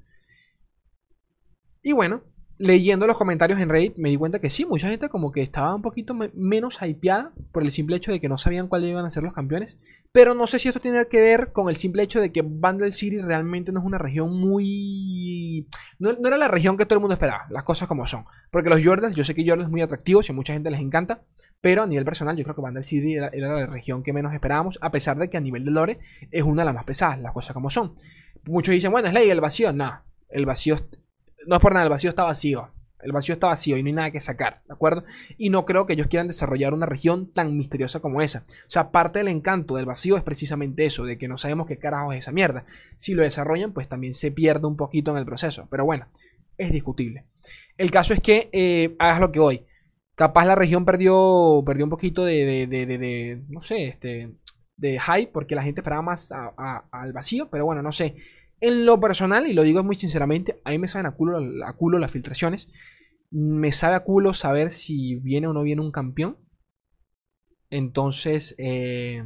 Y 1.80 1.92
bueno, 1.92 2.22
leyendo 2.58 3.06
los 3.06 3.16
comentarios 3.16 3.58
en 3.60 3.68
Reddit 3.68 3.96
me 3.96 4.10
di 4.10 4.16
cuenta 4.16 4.40
que 4.40 4.50
sí, 4.50 4.64
mucha 4.64 4.88
gente 4.88 5.08
como 5.08 5.32
que 5.32 5.42
estaba 5.42 5.74
un 5.74 5.82
poquito 5.82 6.14
menos 6.34 6.78
hypeada 6.82 7.32
por 7.52 7.62
el 7.62 7.70
simple 7.70 7.96
hecho 7.96 8.12
de 8.12 8.20
que 8.20 8.28
no 8.28 8.38
sabían 8.38 8.68
cuáles 8.68 8.90
iban 8.90 9.04
a 9.04 9.10
ser 9.10 9.22
los 9.22 9.32
campeones. 9.32 9.78
Pero 10.12 10.34
no 10.34 10.46
sé 10.46 10.60
si 10.60 10.68
esto 10.68 10.78
tiene 10.78 11.08
que 11.08 11.20
ver 11.20 11.50
con 11.50 11.68
el 11.68 11.74
simple 11.74 12.04
hecho 12.04 12.20
de 12.20 12.30
que 12.30 12.42
Bundle 12.42 12.92
City 12.92 13.18
realmente 13.18 13.72
no 13.72 13.80
es 13.80 13.86
una 13.86 13.98
región 13.98 14.38
muy... 14.38 15.66
No, 15.98 16.10
era 16.10 16.36
la 16.36 16.46
región 16.46 16.76
que 16.76 16.86
todo 16.86 16.98
el 16.98 17.00
mundo 17.00 17.14
esperaba, 17.14 17.46
las 17.50 17.64
cosas 17.64 17.88
como 17.88 18.06
son. 18.06 18.24
Porque 18.52 18.70
los 18.70 18.84
Jordans, 18.84 19.16
yo 19.16 19.24
sé 19.24 19.34
que 19.34 19.44
Jordan 19.44 19.66
es 19.66 19.70
muy 19.72 19.80
atractivo, 19.80 20.20
y 20.22 20.30
a 20.30 20.34
mucha 20.34 20.52
gente 20.52 20.70
les 20.70 20.80
encanta. 20.80 21.24
Pero 21.60 21.82
a 21.82 21.88
nivel 21.88 22.04
personal 22.04 22.36
yo 22.36 22.44
creo 22.44 22.54
que 22.54 22.60
Bundle 22.60 22.84
City 22.84 23.14
era, 23.14 23.30
la 23.32 23.66
región 23.66 24.04
que 24.04 24.12
menos 24.12 24.32
esperábamos. 24.32 24.78
A 24.82 24.92
pesar 24.92 25.18
de 25.18 25.28
que 25.28 25.36
a 25.36 25.40
nivel 25.40 25.64
de 25.64 25.72
lore 25.72 25.98
es 26.30 26.44
una 26.44 26.62
de 26.62 26.66
las 26.66 26.74
más 26.76 26.84
pesadas, 26.84 27.18
las 27.20 27.32
cosas 27.32 27.52
como 27.52 27.68
son. 27.68 27.90
Muchos 28.44 28.72
dicen, 28.72 28.92
bueno, 28.92 29.08
es 29.08 29.14
ley 29.14 29.28
el 29.30 29.40
vacío. 29.40 29.72
No, 29.72 30.00
el 30.28 30.46
vacío 30.46 30.76
no 31.46 31.56
es 31.56 31.60
por 31.60 31.72
nada, 31.72 31.84
el 31.84 31.90
vacío 31.90 32.10
está 32.10 32.24
vacío. 32.24 32.70
El 33.04 33.12
vacío 33.12 33.34
está 33.34 33.48
vacío 33.48 33.76
y 33.76 33.82
no 33.82 33.88
hay 33.88 33.92
nada 33.92 34.10
que 34.10 34.18
sacar, 34.18 34.62
¿de 34.66 34.72
acuerdo? 34.72 35.04
Y 35.36 35.50
no 35.50 35.66
creo 35.66 35.84
que 35.84 35.92
ellos 35.92 36.06
quieran 36.06 36.26
desarrollar 36.26 36.72
una 36.72 36.86
región 36.86 37.30
tan 37.30 37.54
misteriosa 37.56 38.00
como 38.00 38.22
esa. 38.22 38.44
O 38.48 38.70
sea, 38.70 38.90
parte 38.90 39.18
del 39.18 39.28
encanto 39.28 39.76
del 39.76 39.84
vacío 39.84 40.16
es 40.16 40.22
precisamente 40.22 40.86
eso, 40.86 41.04
de 41.04 41.18
que 41.18 41.28
no 41.28 41.36
sabemos 41.36 41.66
qué 41.66 41.78
carajo 41.78 42.12
es 42.14 42.20
esa 42.20 42.32
mierda. 42.32 42.64
Si 42.96 43.12
lo 43.12 43.22
desarrollan, 43.22 43.74
pues 43.74 43.88
también 43.88 44.14
se 44.14 44.30
pierde 44.30 44.66
un 44.66 44.78
poquito 44.78 45.10
en 45.10 45.18
el 45.18 45.26
proceso. 45.26 45.68
Pero 45.70 45.84
bueno, 45.84 46.08
es 46.56 46.72
discutible. 46.72 47.26
El 47.76 47.90
caso 47.90 48.14
es 48.14 48.20
que 48.20 48.48
eh, 48.52 48.96
hagas 48.98 49.20
lo 49.20 49.32
que 49.32 49.40
hoy. 49.40 49.66
Capaz 50.14 50.46
la 50.46 50.54
región 50.54 50.86
perdió, 50.86 51.62
perdió 51.66 51.84
un 51.84 51.90
poquito 51.90 52.24
de, 52.24 52.66
de, 52.66 53.42
no 53.48 53.60
sé, 53.60 53.88
este, 53.88 54.32
de 54.76 55.00
hype, 55.00 55.30
porque 55.32 55.56
la 55.56 55.62
gente 55.62 55.80
esperaba 55.80 56.02
más 56.02 56.32
al 56.32 57.12
vacío, 57.12 57.50
pero 57.50 57.66
bueno, 57.66 57.82
no 57.82 57.92
sé. 57.92 58.14
En 58.64 58.86
lo 58.86 58.98
personal, 58.98 59.46
y 59.46 59.52
lo 59.52 59.62
digo 59.62 59.84
muy 59.84 59.94
sinceramente, 59.94 60.58
a 60.64 60.70
mí 60.70 60.78
me 60.78 60.88
saben 60.88 61.04
a 61.04 61.14
culo, 61.14 61.38
a 61.66 61.76
culo 61.76 61.98
las 61.98 62.10
filtraciones. 62.10 62.68
Me 63.30 63.72
sabe 63.72 63.94
a 63.94 64.04
culo 64.04 64.32
saber 64.32 64.70
si 64.70 65.16
viene 65.16 65.46
o 65.46 65.52
no 65.52 65.62
viene 65.62 65.82
un 65.82 65.92
campeón. 65.92 66.38
Entonces, 67.68 68.54
eh, 68.56 69.22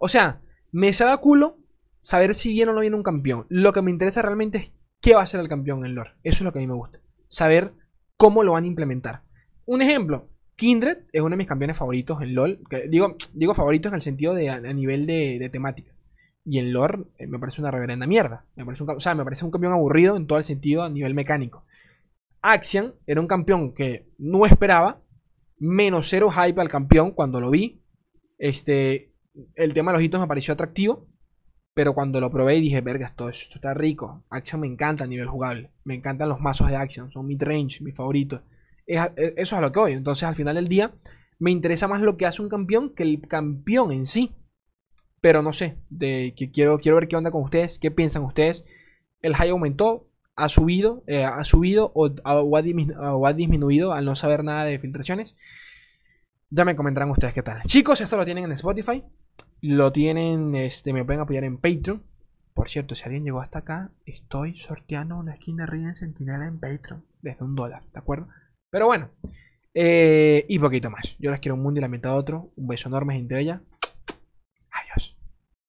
o 0.00 0.08
sea, 0.08 0.40
me 0.72 0.94
sabe 0.94 1.12
a 1.12 1.18
culo 1.18 1.58
saber 2.00 2.34
si 2.34 2.52
viene 2.52 2.70
o 2.72 2.74
no 2.74 2.80
viene 2.80 2.96
un 2.96 3.02
campeón. 3.02 3.44
Lo 3.50 3.74
que 3.74 3.82
me 3.82 3.90
interesa 3.90 4.22
realmente 4.22 4.56
es 4.56 4.72
qué 5.02 5.14
va 5.14 5.20
a 5.20 5.26
ser 5.26 5.40
el 5.40 5.48
campeón 5.48 5.84
en 5.84 5.94
lore. 5.94 6.12
Eso 6.22 6.38
es 6.38 6.42
lo 6.46 6.52
que 6.54 6.60
a 6.60 6.62
mí 6.62 6.66
me 6.66 6.76
gusta. 6.76 7.00
Saber 7.28 7.74
cómo 8.16 8.42
lo 8.42 8.52
van 8.52 8.64
a 8.64 8.68
implementar. 8.68 9.24
Un 9.66 9.82
ejemplo, 9.82 10.30
Kindred 10.56 11.00
es 11.12 11.20
uno 11.20 11.34
de 11.34 11.36
mis 11.36 11.46
campeones 11.46 11.76
favoritos 11.76 12.22
en 12.22 12.34
LOL. 12.34 12.60
digo, 12.88 13.16
digo 13.34 13.52
favoritos 13.52 13.92
en 13.92 13.96
el 13.96 14.02
sentido 14.02 14.32
de 14.32 14.48
a, 14.48 14.60
nivel 14.72 15.06
de, 15.06 15.46
temática. 15.52 15.94
Y 16.50 16.58
en 16.58 16.72
lore 16.72 17.00
eh, 17.18 17.26
me 17.26 17.38
parece 17.38 17.60
una 17.60 17.70
reverenda 17.70 18.06
mierda. 18.06 18.46
Me 18.56 18.64
parece 18.64 18.82
un, 18.82 18.88
o 18.88 19.00
sea, 19.00 19.14
me 19.14 19.22
parece 19.22 19.44
un 19.44 19.50
campeón 19.50 19.74
aburrido 19.74 20.16
en 20.16 20.26
todo 20.26 20.38
el 20.38 20.44
sentido 20.44 20.82
a 20.82 20.88
nivel 20.88 21.12
mecánico. 21.12 21.66
Axian 22.40 22.94
era 23.06 23.20
un 23.20 23.26
campeón 23.26 23.74
que 23.74 24.08
no 24.16 24.46
esperaba. 24.46 25.02
Menos 25.58 26.08
cero 26.08 26.30
hype 26.30 26.58
al 26.58 26.70
campeón 26.70 27.10
cuando 27.10 27.38
lo 27.38 27.50
vi. 27.50 27.82
Este, 28.38 29.12
el 29.56 29.74
tema 29.74 29.90
de 29.90 29.98
los 29.98 30.02
hitos 30.02 30.20
me 30.22 30.26
pareció 30.26 30.54
atractivo. 30.54 31.06
Pero 31.74 31.92
cuando 31.92 32.18
lo 32.18 32.30
probé 32.30 32.56
y 32.56 32.62
dije, 32.62 32.80
verga, 32.80 33.08
esto, 33.08 33.28
esto 33.28 33.56
está 33.56 33.74
rico. 33.74 34.24
Axian 34.30 34.62
me 34.62 34.66
encanta 34.68 35.04
a 35.04 35.06
nivel 35.06 35.28
jugable. 35.28 35.70
Me 35.84 35.96
encantan 35.96 36.30
los 36.30 36.40
mazos 36.40 36.68
de 36.70 36.76
Axian. 36.76 37.12
Son 37.12 37.26
mid-range, 37.26 37.82
mis 37.82 37.94
favoritos. 37.94 38.40
E, 38.86 38.96
eso 38.96 39.12
es 39.36 39.52
a 39.52 39.60
lo 39.60 39.70
que 39.70 39.80
voy. 39.80 39.92
Entonces, 39.92 40.24
al 40.24 40.34
final 40.34 40.54
del 40.54 40.66
día, 40.66 40.94
me 41.38 41.50
interesa 41.50 41.88
más 41.88 42.00
lo 42.00 42.16
que 42.16 42.24
hace 42.24 42.40
un 42.40 42.48
campeón 42.48 42.94
que 42.94 43.02
el 43.02 43.20
campeón 43.28 43.92
en 43.92 44.06
sí. 44.06 44.32
Pero 45.20 45.42
no 45.42 45.52
sé, 45.52 45.78
de, 45.90 46.34
que 46.36 46.50
quiero, 46.50 46.78
quiero 46.78 46.96
ver 46.96 47.08
qué 47.08 47.16
onda 47.16 47.30
con 47.30 47.42
ustedes, 47.42 47.78
qué 47.78 47.90
piensan 47.90 48.22
ustedes. 48.24 48.64
El 49.20 49.34
high 49.34 49.50
aumentó, 49.50 50.08
ha 50.36 50.48
subido, 50.48 51.02
eh, 51.08 51.24
ha 51.24 51.42
subido 51.42 51.90
o, 51.94 52.10
ha 53.26 53.32
disminuido 53.32 53.92
al 53.92 54.04
no 54.04 54.14
saber 54.14 54.44
nada 54.44 54.64
de 54.64 54.78
filtraciones. 54.78 55.34
Ya 56.50 56.64
me 56.64 56.76
comentarán 56.76 57.10
ustedes 57.10 57.34
qué 57.34 57.42
tal. 57.42 57.62
Chicos, 57.64 58.00
esto 58.00 58.16
lo 58.16 58.24
tienen 58.24 58.44
en 58.44 58.52
Spotify. 58.52 59.02
Lo 59.60 59.90
tienen, 59.90 60.54
este, 60.54 60.92
me 60.92 61.04
pueden 61.04 61.20
apoyar 61.20 61.44
en 61.44 61.58
Patreon. 61.58 62.04
Por 62.54 62.68
cierto, 62.68 62.94
si 62.94 63.04
alguien 63.04 63.24
llegó 63.24 63.40
hasta 63.40 63.60
acá, 63.60 63.90
estoy 64.06 64.54
sorteando 64.56 65.16
una 65.16 65.34
skin 65.36 65.56
de 65.56 65.66
Rey 65.66 65.82
en 65.82 65.96
Sentinela 65.96 66.46
en 66.46 66.60
Patreon. 66.60 67.04
Desde 67.20 67.44
un 67.44 67.56
dólar, 67.56 67.82
¿de 67.92 67.98
acuerdo? 67.98 68.28
Pero 68.70 68.86
bueno. 68.86 69.10
eh, 69.74 70.44
y 70.48 70.58
poquito 70.58 70.90
más. 70.90 71.16
Yo 71.18 71.30
les 71.30 71.40
quiero 71.40 71.56
un 71.56 71.62
mundo 71.62 71.78
y 71.78 71.82
la 71.82 71.88
mitad 71.88 72.16
otro. 72.16 72.52
Un 72.56 72.68
beso 72.68 72.88
enorme, 72.88 73.14
gente 73.14 73.34
bella. 73.34 73.62